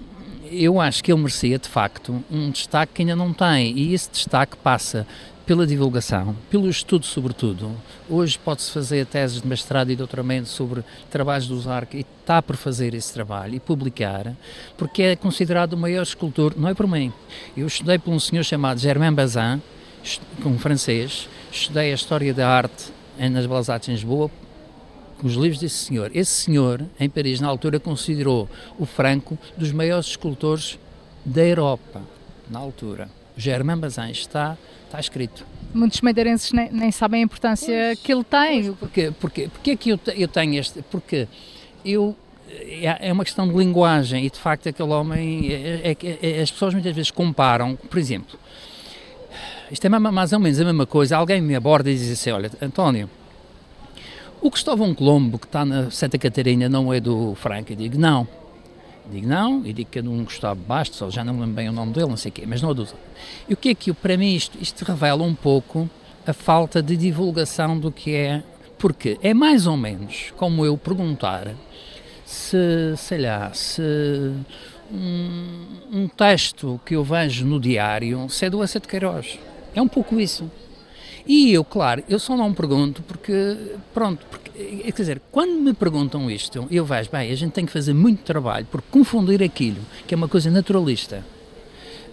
eu 0.50 0.80
acho 0.80 1.04
que 1.04 1.12
ele 1.12 1.20
merecia 1.20 1.56
de 1.56 1.68
facto 1.68 2.22
um 2.28 2.50
destaque 2.50 2.94
que 2.94 3.02
ainda 3.02 3.14
não 3.14 3.32
tem, 3.32 3.72
e 3.78 3.94
esse 3.94 4.10
destaque 4.10 4.56
passa 4.56 5.06
pela 5.46 5.66
divulgação, 5.66 6.34
pelo 6.50 6.68
estudo 6.68 7.04
sobretudo. 7.04 7.70
Hoje 8.08 8.38
pode-se 8.38 8.70
fazer 8.70 9.06
teses 9.06 9.42
de 9.42 9.46
mestrado 9.46 9.90
e 9.90 9.96
doutoramento 9.96 10.48
sobre 10.48 10.82
trabalhos 11.10 11.46
do 11.46 11.60
Zarco 11.60 11.96
e 11.96 12.06
está 12.20 12.40
por 12.40 12.56
fazer 12.56 12.94
esse 12.94 13.12
trabalho 13.12 13.54
e 13.54 13.60
publicar, 13.60 14.34
porque 14.76 15.02
é 15.02 15.16
considerado 15.16 15.74
o 15.74 15.76
maior 15.76 16.02
escultor, 16.02 16.54
não 16.56 16.68
é 16.68 16.74
por 16.74 16.86
mim. 16.86 17.12
Eu 17.56 17.66
estudei 17.66 17.98
por 17.98 18.12
um 18.12 18.20
senhor 18.20 18.42
chamado 18.42 18.80
Germain 18.80 19.12
Bazin, 19.12 19.60
um 20.44 20.58
francês, 20.58 21.28
estudei 21.52 21.92
a 21.92 21.94
história 21.94 22.32
da 22.32 22.48
arte 22.48 22.92
nas 23.18 23.46
Belas 23.46 23.68
Artes 23.68 23.88
em 23.88 23.92
Lisboa, 23.92 24.30
os 25.22 25.34
livros 25.34 25.60
desse 25.60 25.76
senhor. 25.76 26.10
Esse 26.14 26.32
senhor, 26.32 26.84
em 26.98 27.08
Paris, 27.08 27.40
na 27.40 27.48
altura, 27.48 27.78
considerou 27.78 28.48
o 28.78 28.84
Franco 28.84 29.38
dos 29.56 29.72
maiores 29.72 30.06
escultores 30.06 30.78
da 31.24 31.42
Europa, 31.42 32.02
na 32.50 32.58
altura. 32.58 33.08
Germain 33.36 33.78
Bazin 33.78 34.10
está 34.10 34.56
está 34.94 35.00
escrito. 35.00 35.44
Muitos 35.74 36.00
madeirenses 36.00 36.52
nem, 36.52 36.70
nem 36.70 36.92
sabem 36.92 37.22
a 37.22 37.24
importância 37.24 37.74
pois, 37.86 37.98
que 38.00 38.12
ele 38.12 38.24
tem. 38.24 38.62
Pois, 38.62 38.76
porque, 38.78 39.10
porque, 39.20 39.48
porque 39.48 39.70
é 39.72 39.76
que 39.76 39.90
eu, 39.90 40.00
eu 40.14 40.28
tenho 40.28 40.58
este... 40.58 40.82
Porque 40.82 41.26
eu 41.84 42.16
é, 42.48 43.08
é 43.08 43.12
uma 43.12 43.24
questão 43.24 43.48
de 43.48 43.54
linguagem 43.54 44.24
e 44.24 44.30
de 44.30 44.38
facto 44.38 44.68
aquele 44.68 44.90
homem 44.90 45.52
é, 45.52 45.96
é, 46.00 46.38
é, 46.38 46.40
as 46.40 46.50
pessoas 46.50 46.72
muitas 46.72 46.94
vezes 46.94 47.10
comparam 47.10 47.74
por 47.74 47.98
exemplo 47.98 48.38
isto 49.70 49.84
é 49.84 49.88
mais 49.88 50.32
ou 50.32 50.38
menos 50.38 50.60
a 50.60 50.64
mesma 50.64 50.86
coisa 50.86 51.16
alguém 51.16 51.40
me 51.40 51.56
aborda 51.56 51.90
e 51.90 51.94
diz 51.94 52.12
assim 52.12 52.30
olha 52.30 52.50
António 52.62 53.10
o 54.40 54.50
Cristóvão 54.50 54.94
Colombo 54.94 55.38
que 55.38 55.46
está 55.46 55.64
na 55.64 55.90
Santa 55.90 56.16
Catarina 56.16 56.68
não 56.68 56.92
é 56.92 57.00
do 57.00 57.34
Franco? 57.34 57.72
Eu 57.72 57.76
digo 57.76 57.98
não 57.98 58.28
Digo 59.10 59.26
não, 59.26 59.64
e 59.64 59.72
digo 59.72 59.90
que 59.90 59.98
é 59.98 60.02
de 60.02 60.08
um 60.08 60.24
Gustavo 60.24 60.60
Bastos, 60.60 61.00
ou 61.02 61.10
já 61.10 61.22
não 61.22 61.34
lembro 61.34 61.54
bem 61.54 61.68
o 61.68 61.72
nome 61.72 61.92
dele, 61.92 62.08
não 62.08 62.16
sei 62.16 62.30
o 62.30 62.32
quê, 62.32 62.44
mas 62.46 62.62
não 62.62 62.70
é 62.70 62.86
E 63.48 63.54
o 63.54 63.56
que 63.56 63.68
é 63.68 63.74
que, 63.74 63.92
para 63.92 64.16
mim, 64.16 64.34
isto, 64.34 64.56
isto 64.60 64.82
revela 64.84 65.22
um 65.22 65.34
pouco 65.34 65.88
a 66.26 66.32
falta 66.32 66.82
de 66.82 66.96
divulgação 66.96 67.78
do 67.78 67.92
que 67.92 68.14
é, 68.14 68.42
porque 68.78 69.18
é 69.22 69.34
mais 69.34 69.66
ou 69.66 69.76
menos 69.76 70.32
como 70.36 70.64
eu 70.64 70.76
perguntar 70.78 71.54
se, 72.24 72.94
sei 72.96 73.18
lá, 73.18 73.52
se 73.52 73.82
um, 74.90 75.66
um 75.92 76.08
texto 76.08 76.80
que 76.84 76.96
eu 76.96 77.04
vejo 77.04 77.44
no 77.44 77.60
diário 77.60 78.28
se 78.30 78.46
é 78.46 78.50
do 78.50 78.64
de 78.64 78.80
Queiroz. 78.80 79.38
É 79.74 79.82
um 79.82 79.88
pouco 79.88 80.18
isso. 80.18 80.50
E 81.26 81.52
eu, 81.52 81.64
claro, 81.64 82.02
eu 82.08 82.18
só 82.18 82.36
não 82.36 82.52
pergunto 82.52 83.02
porque, 83.02 83.56
pronto, 83.94 84.24
porque, 84.30 84.50
quer 84.92 84.92
dizer, 84.92 85.22
quando 85.32 85.52
me 85.60 85.72
perguntam 85.72 86.30
isto, 86.30 86.66
eu 86.70 86.84
vejo, 86.84 87.10
bem, 87.10 87.30
a 87.30 87.34
gente 87.34 87.52
tem 87.52 87.64
que 87.64 87.72
fazer 87.72 87.94
muito 87.94 88.22
trabalho 88.22 88.66
por 88.66 88.82
confundir 88.82 89.42
aquilo, 89.42 89.80
que 90.06 90.14
é 90.14 90.16
uma 90.16 90.28
coisa 90.28 90.50
naturalista, 90.50 91.24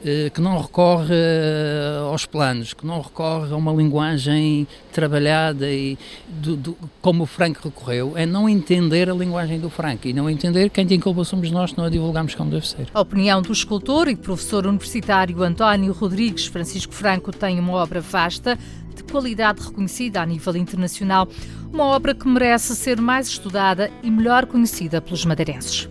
eh, 0.04 0.32
que 0.34 0.42
não 0.42 0.60
recorre 0.60 1.14
eh, 1.14 2.00
aos 2.10 2.26
planos, 2.26 2.74
que 2.74 2.86
não 2.86 3.02
recorre 3.02 3.54
a 3.54 3.56
uma 3.56 3.72
linguagem 3.72 4.68
trabalhada 4.92 5.70
e 5.70 5.96
do, 6.28 6.56
do, 6.56 6.78
como 7.00 7.24
o 7.24 7.26
Franco 7.28 7.60
recorreu, 7.66 8.14
é 8.16 8.26
não 8.26 8.50
entender 8.50 9.12
a 9.12 9.14
linguagem 9.14 9.60
do 9.60 9.70
Franco 9.70 10.08
e 10.08 10.14
não 10.14 10.28
entender 10.28 10.72
quem 10.72 10.88
tem 10.88 11.00
culpa 11.00 11.24
somos 11.24 11.52
nós, 11.52 11.76
não 11.76 11.86
a 11.86 11.90
divulgamos 11.90 12.34
como 12.34 12.50
deve 12.50 12.68
ser. 12.68 12.88
A 12.94 13.02
opinião 13.02 13.44
do 13.44 13.54
escultor 13.54 14.08
e 14.08 14.16
professor 14.16 14.66
universitário 14.66 15.44
António 15.44 15.94
Rodrigues 15.94 16.48
Francisco 16.48 16.94
Franco 16.94 17.32
tem 17.32 17.60
uma 17.60 17.74
obra 17.74 18.02
vasta, 18.02 18.58
de 18.96 19.04
qualidade 19.04 19.62
reconhecida 19.62 20.22
a 20.22 20.26
nível 20.26 20.56
internacional, 20.56 21.28
uma 21.72 21.86
obra 21.86 22.14
que 22.14 22.28
merece 22.28 22.76
ser 22.76 23.00
mais 23.00 23.28
estudada 23.28 23.90
e 24.04 24.12
melhor 24.12 24.46
conhecida 24.46 25.02
pelos 25.02 25.26
madeirenses. 25.26 25.88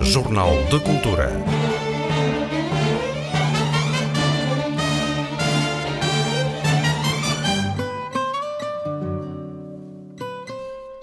Jornal 0.00 0.50
de 0.70 0.78
Cultura. 0.80 1.32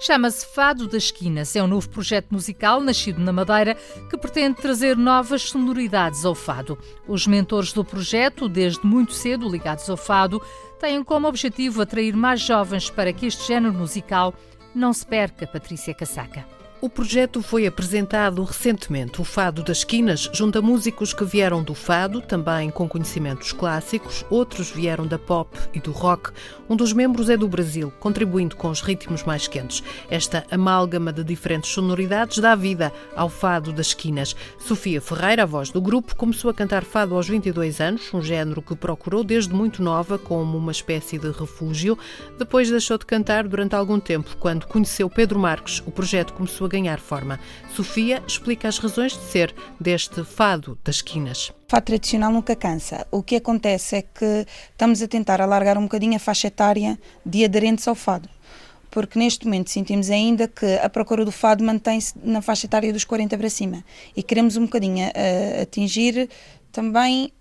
Chama-se 0.04 0.44
Fado 0.44 0.88
das 0.88 1.04
Esquinas. 1.04 1.54
É 1.54 1.62
um 1.62 1.68
novo 1.68 1.88
projeto 1.88 2.32
musical 2.32 2.80
nascido 2.80 3.20
na 3.20 3.32
Madeira 3.32 3.76
que 4.10 4.18
pretende 4.18 4.60
trazer 4.60 4.96
novas 4.96 5.42
sonoridades 5.42 6.24
ao 6.24 6.34
fado. 6.34 6.76
Os 7.06 7.24
mentores 7.24 7.72
do 7.72 7.84
projeto, 7.84 8.48
desde 8.48 8.84
muito 8.84 9.12
cedo 9.12 9.48
ligados 9.48 9.88
ao 9.88 9.96
fado, 9.96 10.42
têm 10.80 11.04
como 11.04 11.28
objetivo 11.28 11.80
atrair 11.80 12.16
mais 12.16 12.40
jovens 12.40 12.90
para 12.90 13.12
que 13.12 13.26
este 13.26 13.46
género 13.46 13.72
musical 13.72 14.34
não 14.74 14.92
se 14.92 15.06
perca, 15.06 15.46
Patrícia 15.46 15.94
Casaca. 15.94 16.61
O 16.84 16.88
projeto 16.88 17.40
foi 17.40 17.64
apresentado 17.64 18.42
recentemente. 18.42 19.20
O 19.20 19.24
Fado 19.24 19.62
das 19.62 19.78
Esquinas 19.78 20.28
junta 20.32 20.60
músicos 20.60 21.14
que 21.14 21.24
vieram 21.24 21.62
do 21.62 21.76
fado, 21.76 22.20
também 22.20 22.72
com 22.72 22.88
conhecimentos 22.88 23.52
clássicos, 23.52 24.26
outros 24.28 24.68
vieram 24.68 25.06
da 25.06 25.16
pop 25.16 25.56
e 25.72 25.78
do 25.78 25.92
rock. 25.92 26.32
Um 26.68 26.74
dos 26.74 26.92
membros 26.92 27.30
é 27.30 27.36
do 27.36 27.46
Brasil, 27.46 27.92
contribuindo 28.00 28.56
com 28.56 28.68
os 28.68 28.80
ritmos 28.80 29.22
mais 29.22 29.46
quentes. 29.46 29.80
Esta 30.10 30.44
amálgama 30.50 31.12
de 31.12 31.22
diferentes 31.22 31.70
sonoridades 31.70 32.38
dá 32.38 32.56
vida 32.56 32.92
ao 33.14 33.28
Fado 33.28 33.72
das 33.72 33.88
Esquinas. 33.88 34.34
Sofia 34.58 35.00
Ferreira, 35.00 35.44
a 35.44 35.46
voz 35.46 35.70
do 35.70 35.80
grupo, 35.80 36.16
começou 36.16 36.50
a 36.50 36.54
cantar 36.54 36.82
fado 36.82 37.14
aos 37.14 37.28
22 37.28 37.80
anos, 37.80 38.12
um 38.12 38.20
género 38.20 38.60
que 38.60 38.74
procurou 38.74 39.22
desde 39.22 39.54
muito 39.54 39.84
nova 39.84 40.18
como 40.18 40.58
uma 40.58 40.72
espécie 40.72 41.16
de 41.16 41.30
refúgio. 41.30 41.96
Depois 42.36 42.68
deixou 42.68 42.98
de 42.98 43.06
cantar 43.06 43.46
durante 43.46 43.76
algum 43.76 44.00
tempo. 44.00 44.36
Quando 44.40 44.66
conheceu 44.66 45.08
Pedro 45.08 45.38
Marques, 45.38 45.80
o 45.86 45.92
projeto 45.92 46.32
começou 46.32 46.66
a 46.66 46.71
ganhar 46.72 46.98
forma. 46.98 47.38
Sofia 47.74 48.22
explica 48.26 48.66
as 48.66 48.78
razões 48.78 49.12
de 49.12 49.24
ser 49.24 49.54
deste 49.78 50.24
fado 50.24 50.78
das 50.82 50.96
esquinas. 50.96 51.50
O 51.50 51.70
fado 51.70 51.84
tradicional 51.84 52.32
nunca 52.32 52.56
cansa. 52.56 53.06
O 53.10 53.22
que 53.22 53.36
acontece 53.36 53.96
é 53.96 54.02
que 54.02 54.46
estamos 54.70 55.02
a 55.02 55.06
tentar 55.06 55.40
alargar 55.40 55.78
um 55.78 55.82
bocadinho 55.82 56.16
a 56.16 56.18
faixa 56.18 56.48
etária 56.48 56.98
de 57.24 57.44
aderentes 57.44 57.86
ao 57.86 57.94
fado 57.94 58.28
porque 58.90 59.18
neste 59.18 59.46
momento 59.46 59.70
sentimos 59.70 60.10
ainda 60.10 60.46
que 60.46 60.74
a 60.76 60.88
procura 60.88 61.24
do 61.24 61.32
fado 61.32 61.64
mantém-se 61.64 62.12
na 62.22 62.42
faixa 62.42 62.66
etária 62.66 62.92
dos 62.92 63.06
40 63.06 63.38
para 63.38 63.48
cima 63.48 63.82
e 64.14 64.22
queremos 64.22 64.58
um 64.58 64.64
bocadinho 64.66 65.06
uh, 65.06 65.62
atingir 65.62 66.28
também 66.70 67.32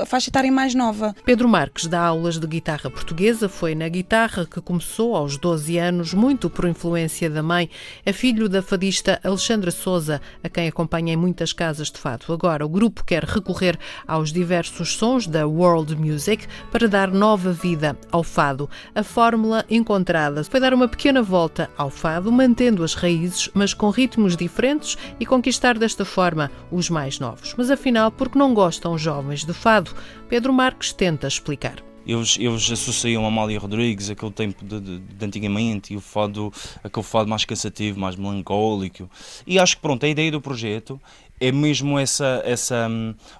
a 0.00 0.06
faixa 0.06 0.30
etária 0.30 0.50
mais 0.50 0.74
nova. 0.74 1.14
Pedro 1.24 1.48
Marques 1.48 1.86
dá 1.86 2.00
aulas 2.00 2.38
de 2.38 2.46
guitarra 2.46 2.90
portuguesa, 2.90 3.48
foi 3.48 3.74
na 3.74 3.88
guitarra 3.88 4.46
que 4.46 4.60
começou 4.60 5.14
aos 5.14 5.36
12 5.36 5.78
anos, 5.78 6.14
muito 6.14 6.48
por 6.48 6.66
influência 6.66 7.28
da 7.28 7.42
mãe. 7.42 7.70
É 8.04 8.12
filho 8.12 8.48
da 8.48 8.62
fadista 8.62 9.20
Alexandra 9.22 9.70
Souza, 9.70 10.20
a 10.42 10.48
quem 10.48 10.68
acompanha 10.68 11.12
em 11.12 11.16
muitas 11.16 11.52
casas 11.52 11.90
de 11.90 11.98
fado. 11.98 12.32
Agora 12.32 12.64
o 12.64 12.68
grupo 12.68 13.04
quer 13.04 13.24
recorrer 13.24 13.78
aos 14.06 14.32
diversos 14.32 14.96
sons 14.96 15.26
da 15.26 15.46
world 15.46 15.94
music 15.96 16.46
para 16.70 16.88
dar 16.88 17.10
nova 17.10 17.52
vida 17.52 17.96
ao 18.10 18.22
fado. 18.22 18.68
A 18.94 19.02
fórmula 19.02 19.64
encontrada 19.68 20.42
foi 20.44 20.60
dar 20.60 20.74
uma 20.74 20.88
pequena 20.88 21.22
volta 21.22 21.70
ao 21.76 21.90
fado, 21.90 22.30
mantendo 22.32 22.82
as 22.84 22.94
raízes, 22.94 23.50
mas 23.54 23.74
com 23.74 23.90
ritmos 23.90 24.36
diferentes 24.36 24.96
e 25.18 25.26
conquistar 25.26 25.78
desta 25.78 26.04
forma 26.04 26.50
os 26.70 26.88
mais 26.90 27.18
novos. 27.18 27.54
Mas 27.56 27.70
afinal, 27.70 28.10
porque 28.10 28.38
não 28.38 28.54
gostam 28.54 28.96
jovens 28.98 29.27
jovens 29.28 29.44
de 29.44 29.52
fado, 29.52 29.94
Pedro 30.28 30.52
Marques 30.52 30.92
tenta 30.92 31.28
explicar. 31.28 31.82
Eles, 32.06 32.38
eles 32.40 32.70
associam 32.70 33.24
a 33.26 33.28
Amália 33.28 33.58
Rodrigues, 33.58 34.08
aquele 34.08 34.32
tempo 34.32 34.64
de, 34.64 34.80
de, 34.80 34.98
de, 34.98 35.26
antigamente, 35.26 35.92
e 35.92 35.96
o 35.96 36.00
fado, 36.00 36.50
aquele 36.82 37.04
fado 37.04 37.28
mais 37.28 37.44
cansativo, 37.44 38.00
mais 38.00 38.16
melancólico. 38.16 39.10
E 39.46 39.58
acho 39.58 39.76
que 39.76 39.82
pronto, 39.82 40.06
a 40.06 40.08
ideia 40.08 40.30
do 40.30 40.40
projeto 40.40 40.98
é 41.38 41.52
mesmo 41.52 41.98
essa, 41.98 42.42
essa 42.46 42.88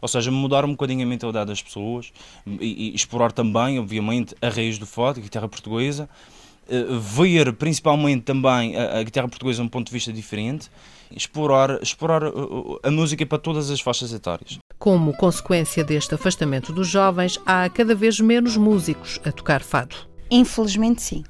ou 0.03 0.09
seja, 0.09 0.31
mudar 0.31 0.67
um 0.67 0.73
bocadinho 0.73 1.03
a 1.03 1.09
mentalidade 1.09 1.47
das 1.47 1.63
pessoas 1.63 2.13
e, 2.47 2.91
e 2.91 2.95
explorar 2.95 3.33
também, 3.33 3.79
obviamente, 3.79 4.35
a 4.43 4.51
raiz 4.51 4.77
do 4.77 4.87
fado, 4.87 5.19
a 5.19 5.23
guitarra 5.23 5.49
portuguesa, 5.49 6.09
eh, 6.69 6.85
ver 7.01 7.55
principalmente 7.55 8.25
também 8.25 8.77
a, 8.77 8.99
a 8.99 9.03
guitarra 9.03 9.29
portuguesa 9.29 9.63
de 9.63 9.67
um 9.67 9.71
ponto 9.71 9.87
de 9.87 9.93
vista 9.95 10.13
diferente, 10.13 10.69
explorar, 11.11 11.83
explorar 11.83 12.23
eh, 12.25 12.31
a 12.83 12.91
música 12.91 13.25
para 13.25 13.39
todas 13.39 13.71
as 13.71 13.81
faixas 13.81 14.13
etárias. 14.13 14.59
Como 14.79 15.13
consequência 15.17 15.83
deste 15.83 16.15
afastamento 16.15 16.73
dos 16.73 16.87
jovens, 16.87 17.39
há 17.45 17.69
cada 17.69 17.97
vez 17.97 18.21
menos 18.21 18.57
músicos 18.57 19.21
a 19.25 19.33
tocar 19.33 19.61
fado. 19.61 19.97
Infelizmente, 20.31 21.03
sim. 21.03 21.25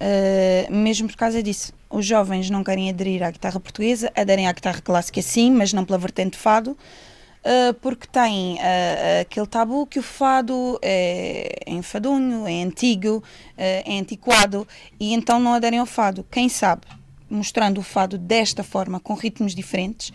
Uh, 0.00 0.72
mesmo 0.72 1.08
por 1.08 1.16
causa 1.16 1.42
disso. 1.42 1.72
Os 1.88 2.04
jovens 2.04 2.50
não 2.50 2.62
querem 2.62 2.90
aderir 2.90 3.22
à 3.22 3.30
guitarra 3.30 3.58
portuguesa, 3.58 4.12
aderem 4.14 4.46
à 4.46 4.52
guitarra 4.52 4.80
clássica 4.80 5.20
sim, 5.22 5.50
mas 5.50 5.72
não 5.72 5.84
pela 5.84 5.98
vertente 5.98 6.36
fado, 6.36 6.72
uh, 6.72 7.74
porque 7.80 8.06
têm 8.06 8.56
uh, 8.56 9.20
aquele 9.22 9.46
tabu 9.46 9.86
que 9.86 9.98
o 9.98 10.02
fado 10.02 10.78
é 10.82 11.64
enfadonho, 11.66 12.46
é 12.46 12.62
antigo, 12.62 13.22
é 13.56 13.98
antiquado, 13.98 14.68
e 14.98 15.14
então 15.14 15.40
não 15.40 15.54
aderem 15.54 15.78
ao 15.78 15.86
fado. 15.86 16.24
Quem 16.30 16.48
sabe 16.48 16.82
mostrando 17.30 17.78
o 17.78 17.82
fado 17.82 18.18
desta 18.18 18.62
forma, 18.62 18.98
com 18.98 19.14
ritmos 19.14 19.54
diferentes, 19.54 20.12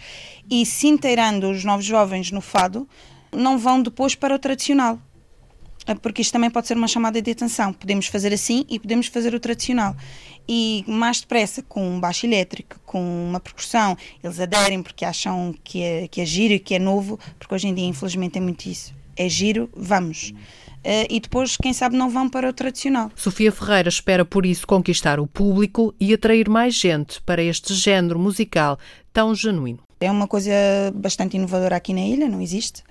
e 0.49 0.65
se 0.65 0.87
inteirando 0.87 1.49
os 1.49 1.63
novos 1.63 1.85
jovens 1.85 2.31
no 2.31 2.41
fado, 2.41 2.87
não 3.31 3.57
vão 3.57 3.81
depois 3.81 4.15
para 4.15 4.35
o 4.35 4.39
tradicional. 4.39 4.99
Ah, 5.87 5.95
porque 5.95 6.21
isto 6.21 6.31
também 6.31 6.49
pode 6.49 6.67
ser 6.67 6.75
uma 6.75 6.87
chamada 6.87 7.21
de 7.21 7.31
atenção. 7.31 7.71
Podemos 7.71 8.07
fazer 8.07 8.33
assim 8.33 8.65
e 8.67 8.79
podemos 8.79 9.07
fazer 9.07 9.35
o 9.35 9.39
tradicional. 9.39 9.95
E 10.47 10.83
mais 10.87 11.21
depressa, 11.21 11.61
com 11.61 11.87
um 11.87 11.99
baixo 11.99 12.25
elétrico, 12.25 12.79
com 12.85 13.01
uma 13.29 13.39
percussão, 13.39 13.95
eles 14.23 14.39
aderem 14.39 14.81
porque 14.81 15.05
acham 15.05 15.53
que 15.63 15.81
é, 15.83 16.07
que 16.07 16.21
é 16.21 16.25
giro 16.25 16.53
e 16.55 16.59
que 16.59 16.75
é 16.75 16.79
novo, 16.79 17.19
porque 17.37 17.53
hoje 17.53 17.67
em 17.67 17.73
dia, 17.73 17.85
infelizmente, 17.85 18.37
é 18.37 18.41
muito 18.41 18.65
isso. 18.65 18.93
É 19.15 19.29
giro, 19.29 19.69
vamos. 19.75 20.33
Uh, 20.85 21.09
e 21.09 21.19
depois, 21.19 21.57
quem 21.57 21.73
sabe, 21.73 21.97
não 21.97 22.11
vão 22.11 22.29
para 22.29 22.47
o 22.47 22.53
tradicional. 22.53 23.11
Sofia 23.15 23.51
Ferreira 23.51 23.89
espera 23.89 24.23
por 24.23 24.45
isso 24.45 24.67
conquistar 24.67 25.19
o 25.19 25.25
público 25.25 25.95
e 25.99 26.13
atrair 26.13 26.47
mais 26.47 26.75
gente 26.75 27.19
para 27.23 27.41
este 27.41 27.73
género 27.73 28.19
musical 28.19 28.77
tão 29.11 29.33
genuíno. 29.33 29.79
É 29.99 30.11
uma 30.11 30.27
coisa 30.27 30.51
bastante 30.93 31.37
inovadora 31.37 31.75
aqui 31.75 31.91
na 31.91 32.01
ilha, 32.01 32.29
não 32.29 32.39
existe. 32.39 32.81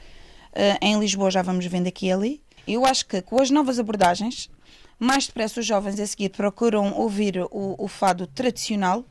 Uh, 0.51 0.77
em 0.83 0.99
Lisboa 0.99 1.31
já 1.31 1.41
vamos 1.41 1.65
vendo 1.67 1.87
aqui 1.87 2.07
e 2.07 2.13
ali. 2.13 2.43
Eu 2.67 2.85
acho 2.85 3.07
que 3.07 3.23
com 3.23 3.41
as 3.41 3.49
novas 3.49 3.79
abordagens, 3.79 4.51
mais 4.99 5.29
depressa 5.29 5.61
os 5.61 5.67
jovens 5.67 6.01
a 6.01 6.07
seguir 6.07 6.31
procuram 6.31 6.95
ouvir 6.95 7.39
o, 7.49 7.77
o 7.79 7.87
fado 7.87 8.27
tradicional 8.27 9.05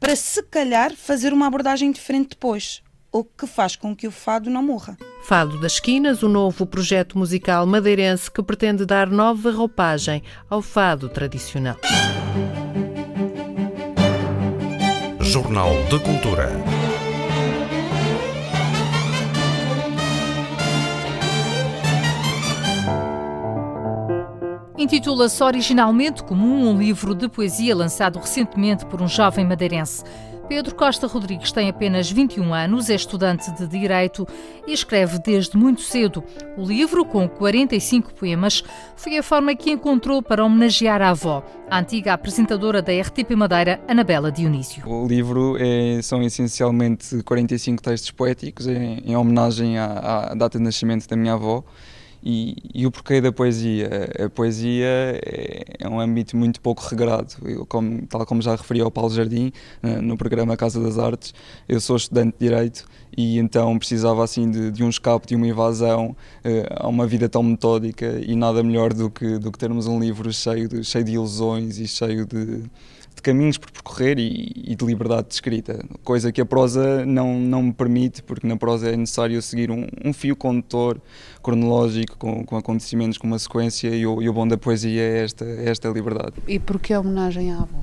para 0.00 0.16
se 0.16 0.42
calhar 0.42 0.96
fazer 0.96 1.32
uma 1.32 1.46
abordagem 1.46 1.92
diferente 1.92 2.30
depois 2.30 2.82
o 3.18 3.24
que 3.24 3.46
faz 3.46 3.74
com 3.74 3.96
que 3.96 4.06
o 4.06 4.10
fado 4.10 4.50
não 4.50 4.62
morra. 4.62 4.96
Fado 5.22 5.58
das 5.58 5.72
Esquinas, 5.72 6.22
o 6.22 6.28
novo 6.28 6.66
projeto 6.66 7.16
musical 7.16 7.66
madeirense 7.66 8.30
que 8.30 8.42
pretende 8.42 8.84
dar 8.84 9.08
nova 9.08 9.50
roupagem 9.50 10.22
ao 10.50 10.60
fado 10.60 11.08
tradicional. 11.08 11.76
Jornal 15.20 15.70
de 15.90 15.98
Cultura. 15.98 16.50
Intitula-se 24.78 25.42
originalmente 25.42 26.22
Comum, 26.22 26.68
um 26.68 26.78
livro 26.78 27.14
de 27.14 27.28
poesia 27.28 27.74
lançado 27.74 28.18
recentemente 28.18 28.84
por 28.84 29.00
um 29.00 29.08
jovem 29.08 29.44
madeirense. 29.44 30.04
Pedro 30.48 30.76
Costa 30.76 31.08
Rodrigues 31.08 31.50
tem 31.50 31.68
apenas 31.68 32.08
21 32.10 32.54
anos, 32.54 32.88
é 32.88 32.94
estudante 32.94 33.50
de 33.50 33.66
Direito 33.66 34.26
e 34.64 34.72
escreve 34.72 35.18
desde 35.18 35.56
muito 35.56 35.80
cedo. 35.80 36.22
O 36.56 36.64
livro, 36.64 37.04
com 37.04 37.28
45 37.28 38.14
poemas, 38.14 38.62
foi 38.94 39.18
a 39.18 39.22
forma 39.24 39.56
que 39.56 39.72
encontrou 39.72 40.22
para 40.22 40.44
homenagear 40.44 41.02
a 41.02 41.10
avó, 41.10 41.44
a 41.68 41.80
antiga 41.80 42.12
apresentadora 42.12 42.80
da 42.80 42.92
RTP 42.92 43.32
Madeira, 43.36 43.80
Anabela 43.88 44.30
Dionísio. 44.30 44.88
O 44.88 45.08
livro 45.08 45.56
é, 45.58 46.00
são 46.00 46.22
essencialmente 46.22 47.22
45 47.24 47.82
textos 47.82 48.12
poéticos 48.12 48.68
em, 48.68 49.02
em 49.04 49.16
homenagem 49.16 49.78
à, 49.78 50.30
à 50.30 50.34
data 50.34 50.58
de 50.58 50.64
nascimento 50.64 51.08
da 51.08 51.16
minha 51.16 51.34
avó. 51.34 51.64
E, 52.22 52.56
e, 52.74 52.86
o 52.86 52.90
porquê 52.90 53.20
da 53.20 53.30
poesia? 53.30 53.88
A 54.24 54.28
poesia 54.28 54.86
é, 54.86 55.64
é 55.80 55.88
um 55.88 56.00
âmbito 56.00 56.36
muito 56.36 56.60
pouco 56.60 56.82
regrado. 56.82 57.34
Eu, 57.44 57.64
como, 57.66 58.06
tal 58.06 58.26
como 58.26 58.42
já 58.42 58.56
referi 58.56 58.80
ao 58.80 58.90
Paulo 58.90 59.10
Jardim, 59.10 59.52
eh, 59.82 60.00
no 60.00 60.16
programa 60.16 60.56
Casa 60.56 60.82
das 60.82 60.98
Artes, 60.98 61.32
eu 61.68 61.80
sou 61.80 61.96
estudante 61.96 62.36
de 62.38 62.48
Direito 62.48 62.84
e 63.16 63.38
então 63.38 63.78
precisava 63.78 64.22
assim 64.22 64.50
de, 64.50 64.70
de 64.70 64.84
um 64.84 64.88
escape, 64.88 65.26
de 65.26 65.36
uma 65.36 65.48
evasão 65.48 66.16
uh, 66.44 66.84
a 66.84 66.88
uma 66.88 67.06
vida 67.06 67.28
tão 67.28 67.42
metódica 67.42 68.20
e 68.26 68.36
nada 68.36 68.62
melhor 68.62 68.92
do 68.92 69.10
que, 69.10 69.38
do 69.38 69.50
que 69.50 69.58
termos 69.58 69.86
um 69.86 69.98
livro 69.98 70.32
cheio 70.32 70.68
de, 70.68 70.84
cheio 70.84 71.04
de 71.04 71.12
ilusões 71.12 71.78
e 71.78 71.86
cheio 71.86 72.26
de 72.26 72.64
de 73.16 73.22
caminhos 73.22 73.56
por 73.56 73.70
percorrer 73.70 74.18
e, 74.18 74.52
e, 74.54 74.76
de 74.76 74.84
liberdade 74.84 75.28
de 75.28 75.34
escrita, 75.34 75.82
coisa 76.04 76.30
que 76.30 76.40
a 76.40 76.44
prosa 76.44 77.04
não, 77.06 77.40
não 77.40 77.62
me 77.62 77.72
permite, 77.72 78.22
porque 78.22 78.46
na 78.46 78.56
prosa 78.56 78.90
é 78.90 78.96
necessário 78.96 79.40
seguir 79.40 79.70
um, 79.70 79.86
um 80.04 80.12
fio 80.12 80.36
condutor 80.36 81.00
cronológico, 81.42 82.16
com, 82.18 82.44
com, 82.44 82.56
acontecimentos, 82.56 83.16
com 83.16 83.26
uma 83.26 83.38
sequência, 83.38 83.88
e 83.88 84.06
o, 84.06 84.20
e 84.22 84.28
o 84.28 84.32
bom 84.34 84.46
da 84.46 84.58
poesia 84.58 85.00
é 85.00 85.24
esta, 85.24 85.44
é 85.46 85.70
esta 85.70 85.88
liberdade. 85.88 86.34
E 86.46 86.58
por 86.58 86.78
que 86.78 86.92
a 86.92 87.00
homenagem 87.00 87.52
à 87.52 87.62
avó? 87.62 87.82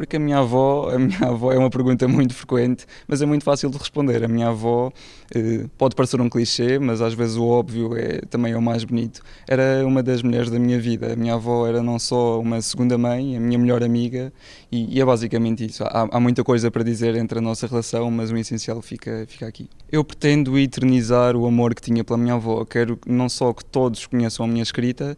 Porque 0.00 0.16
a 0.16 0.18
minha 0.18 0.38
avó, 0.38 0.88
a 0.88 0.98
minha 0.98 1.26
avó 1.28 1.52
é 1.52 1.58
uma 1.58 1.68
pergunta 1.68 2.08
muito 2.08 2.32
frequente, 2.32 2.86
mas 3.06 3.20
é 3.20 3.26
muito 3.26 3.44
fácil 3.44 3.68
de 3.68 3.76
responder. 3.76 4.24
A 4.24 4.28
minha 4.28 4.48
avó 4.48 4.90
eh, 5.34 5.66
pode 5.76 5.94
parecer 5.94 6.18
um 6.22 6.28
clichê, 6.30 6.78
mas 6.78 7.02
às 7.02 7.12
vezes 7.12 7.36
o 7.36 7.46
óbvio 7.46 7.94
é 7.98 8.22
também 8.30 8.54
é 8.54 8.56
o 8.56 8.62
mais 8.62 8.82
bonito. 8.82 9.20
Era 9.46 9.86
uma 9.86 10.02
das 10.02 10.22
mulheres 10.22 10.48
da 10.48 10.58
minha 10.58 10.80
vida. 10.80 11.12
A 11.12 11.16
minha 11.16 11.34
avó 11.34 11.66
era 11.66 11.82
não 11.82 11.98
só 11.98 12.40
uma 12.40 12.62
segunda 12.62 12.96
mãe, 12.96 13.36
a 13.36 13.40
minha 13.40 13.58
melhor 13.58 13.82
amiga, 13.82 14.32
e, 14.72 14.96
e 14.96 15.02
é 15.02 15.04
basicamente 15.04 15.66
isso. 15.66 15.84
Há, 15.84 16.08
há, 16.10 16.18
muita 16.18 16.42
coisa 16.42 16.70
para 16.70 16.82
dizer 16.82 17.14
entre 17.14 17.38
a 17.38 17.42
nossa 17.42 17.66
relação, 17.66 18.10
mas 18.10 18.30
o 18.30 18.36
essencial 18.38 18.80
fica, 18.80 19.26
fica 19.28 19.46
aqui. 19.46 19.68
Eu 19.92 20.02
pretendo 20.02 20.58
eternizar 20.58 21.36
o 21.36 21.46
amor 21.46 21.74
que 21.74 21.82
tinha 21.82 22.02
pela 22.02 22.18
minha 22.18 22.36
avó. 22.36 22.64
Quero 22.64 22.98
não 23.06 23.28
só 23.28 23.52
que 23.52 23.66
todos 23.66 24.06
conheçam 24.06 24.46
a 24.46 24.48
minha 24.48 24.62
escrita, 24.62 25.14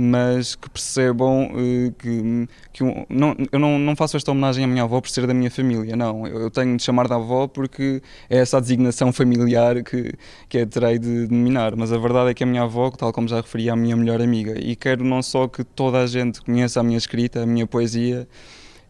mas 0.00 0.54
que 0.54 0.70
percebam 0.70 1.50
uh, 1.50 1.92
que, 1.98 2.48
que 2.72 2.84
um, 2.84 3.04
não, 3.08 3.34
eu 3.50 3.58
não, 3.58 3.80
não 3.80 3.96
faço 3.96 4.16
esta 4.16 4.30
homenagem 4.30 4.64
à 4.64 4.68
minha 4.68 4.84
avó 4.84 5.00
por 5.00 5.10
ser 5.10 5.26
da 5.26 5.34
minha 5.34 5.50
família, 5.50 5.96
não. 5.96 6.24
Eu, 6.24 6.42
eu 6.42 6.50
tenho 6.52 6.76
de 6.76 6.82
chamar 6.84 7.08
da 7.08 7.16
avó 7.16 7.48
porque 7.48 8.00
é 8.30 8.38
essa 8.38 8.58
a 8.58 8.60
designação 8.60 9.12
familiar 9.12 9.82
que, 9.82 10.14
que 10.48 10.58
é 10.58 10.66
terei 10.66 11.00
de 11.00 11.26
denominar. 11.26 11.74
Mas 11.74 11.92
a 11.92 11.98
verdade 11.98 12.30
é 12.30 12.34
que 12.34 12.44
a 12.44 12.46
minha 12.46 12.62
avó, 12.62 12.90
tal 12.90 13.12
como 13.12 13.26
já 13.26 13.40
referi, 13.40 13.68
é 13.68 13.72
a 13.72 13.76
minha 13.76 13.96
melhor 13.96 14.22
amiga. 14.22 14.54
E 14.60 14.76
quero 14.76 15.04
não 15.04 15.20
só 15.20 15.48
que 15.48 15.64
toda 15.64 15.98
a 15.98 16.06
gente 16.06 16.40
conheça 16.42 16.78
a 16.78 16.82
minha 16.84 16.98
escrita, 16.98 17.42
a 17.42 17.46
minha 17.46 17.66
poesia, 17.66 18.28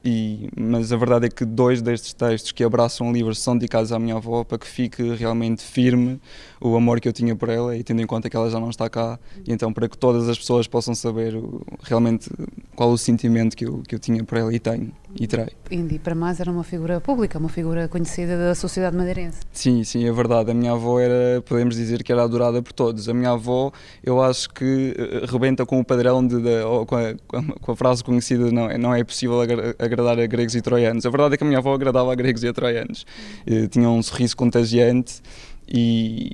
e, 0.04 0.48
mas 0.56 0.92
a 0.92 0.96
verdade 0.96 1.26
é 1.26 1.28
que 1.28 1.44
dois 1.44 1.82
destes 1.82 2.12
textos 2.12 2.52
que 2.52 2.62
abraçam 2.62 3.08
o 3.08 3.12
livro 3.12 3.34
são 3.34 3.56
dedicados 3.56 3.92
à 3.92 3.98
minha 3.98 4.16
avó 4.16 4.44
para 4.44 4.56
que 4.56 4.66
fique 4.66 5.02
realmente 5.14 5.62
firme 5.62 6.20
o 6.60 6.76
amor 6.76 7.00
que 7.00 7.08
eu 7.08 7.12
tinha 7.12 7.34
por 7.34 7.48
ela 7.48 7.76
e 7.76 7.82
tendo 7.82 8.00
em 8.00 8.06
conta 8.06 8.30
que 8.30 8.36
ela 8.36 8.48
já 8.48 8.60
não 8.60 8.70
está 8.70 8.88
cá, 8.88 9.18
e 9.46 9.52
então 9.52 9.72
para 9.72 9.88
que 9.88 9.98
todas 9.98 10.28
as 10.28 10.38
pessoas 10.38 10.66
possam 10.66 10.94
saber 10.94 11.36
o, 11.36 11.62
realmente 11.82 12.30
qual 12.76 12.90
o 12.90 12.98
sentimento 12.98 13.56
que 13.56 13.66
eu, 13.66 13.82
que 13.86 13.94
eu 13.94 13.98
tinha 13.98 14.22
por 14.22 14.38
ela 14.38 14.54
e 14.54 14.58
tenho 14.58 14.92
e 15.20 15.26
terei. 15.26 15.48
Indy 15.70 15.98
para 15.98 16.14
mais 16.14 16.40
era 16.40 16.50
uma 16.50 16.62
figura 16.62 17.00
pública, 17.00 17.38
uma 17.38 17.48
figura 17.48 17.88
conhecida 17.88 18.36
da 18.38 18.54
sociedade 18.54 18.96
madeirense. 18.96 19.40
Sim, 19.52 19.82
sim, 19.82 20.06
é 20.06 20.12
verdade. 20.12 20.50
A 20.50 20.54
minha 20.54 20.72
avó 20.72 21.00
era, 21.00 21.42
podemos 21.42 21.76
dizer 21.76 22.02
que 22.02 22.12
era 22.12 22.22
adorada 22.22 22.62
por 22.62 22.72
todos. 22.72 23.08
A 23.08 23.14
minha 23.14 23.30
avó, 23.30 23.72
eu 24.02 24.22
acho 24.22 24.48
que 24.50 24.94
eh, 24.96 25.26
rebenta 25.26 25.66
com 25.66 25.80
o 25.80 25.84
padrão 25.84 26.26
de, 26.26 26.40
de 26.40 26.62
com, 26.86 26.96
a, 26.96 27.14
com, 27.60 27.72
a, 27.72 27.76
frase 27.76 28.04
conhecida 28.04 28.50
não, 28.52 28.68
não 28.78 28.94
é 28.94 29.02
possível 29.02 29.40
agradar 29.78 30.18
a 30.18 30.26
gregos 30.26 30.54
e 30.54 30.62
troianos. 30.62 31.04
A 31.04 31.10
verdade 31.10 31.34
é 31.34 31.36
que 31.36 31.44
a 31.44 31.46
minha 31.46 31.58
avó 31.58 31.74
agradava 31.74 32.12
a 32.12 32.14
gregos 32.14 32.42
e 32.44 32.48
a 32.48 32.52
troianos. 32.52 33.04
Eh, 33.46 33.66
tinha 33.66 33.88
um 33.88 34.02
sorriso 34.02 34.36
contagiante 34.36 35.20
e, 35.68 36.30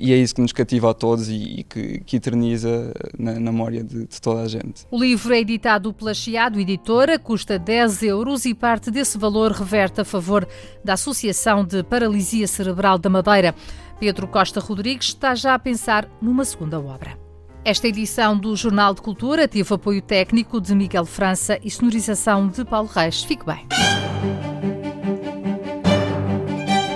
e 0.00 0.12
é 0.12 0.16
isso 0.16 0.34
que 0.34 0.40
nos 0.40 0.52
cativa 0.52 0.90
a 0.90 0.94
todos 0.94 1.28
e, 1.28 1.60
e 1.60 1.64
que, 1.64 2.00
que, 2.00 2.16
eterniza 2.16 2.92
na, 3.18 3.32
na 3.34 3.52
memória 3.52 3.82
de, 3.82 4.06
de, 4.06 4.20
toda 4.20 4.42
a 4.42 4.48
gente. 4.48 4.86
O 4.90 4.98
livro 4.98 5.32
é 5.32 5.40
editado 5.40 5.92
pela 5.92 6.14
Chiado 6.14 6.58
Editora, 6.58 7.18
custa 7.18 7.58
10 7.58 8.02
euros 8.04 8.44
e 8.44 8.54
parte 8.54 8.90
desse 8.90 9.18
valor 9.18 9.52
reverte 9.52 10.00
a 10.00 10.04
favor 10.04 10.46
da 10.84 10.94
Associação 10.94 11.64
de 11.64 11.82
Paralisia 11.82 12.46
Cerebral 12.46 12.98
da 12.98 13.08
Madeira. 13.08 13.54
Pedro 13.98 14.26
Costa 14.26 14.60
Rodrigues 14.60 15.08
está 15.08 15.34
já 15.34 15.54
a 15.54 15.58
pensar 15.58 16.08
numa 16.20 16.44
segunda 16.44 16.80
obra. 16.80 17.18
Esta 17.64 17.88
edição 17.88 18.36
do 18.36 18.54
Jornal 18.54 18.92
de 18.92 19.00
Cultura 19.00 19.48
teve 19.48 19.72
apoio 19.72 20.02
técnico 20.02 20.60
de 20.60 20.74
Miguel 20.74 21.06
França 21.06 21.58
e 21.64 21.70
sonorização 21.70 22.48
de 22.48 22.64
Paulo 22.64 22.88
Reis. 22.88 23.22
Fique 23.22 23.46
bem. 23.46 23.66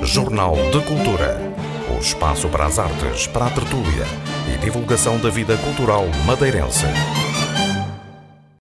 Jornal 0.02 0.54
de 0.70 0.80
Cultura 0.84 1.47
espaço 2.00 2.48
para 2.48 2.66
as 2.66 2.78
artes, 2.78 3.26
para 3.26 3.46
a 3.46 3.50
tertúlia 3.50 4.06
e 4.52 4.58
divulgação 4.58 5.18
da 5.18 5.30
vida 5.30 5.56
cultural 5.58 6.06
madeirense. 6.26 6.86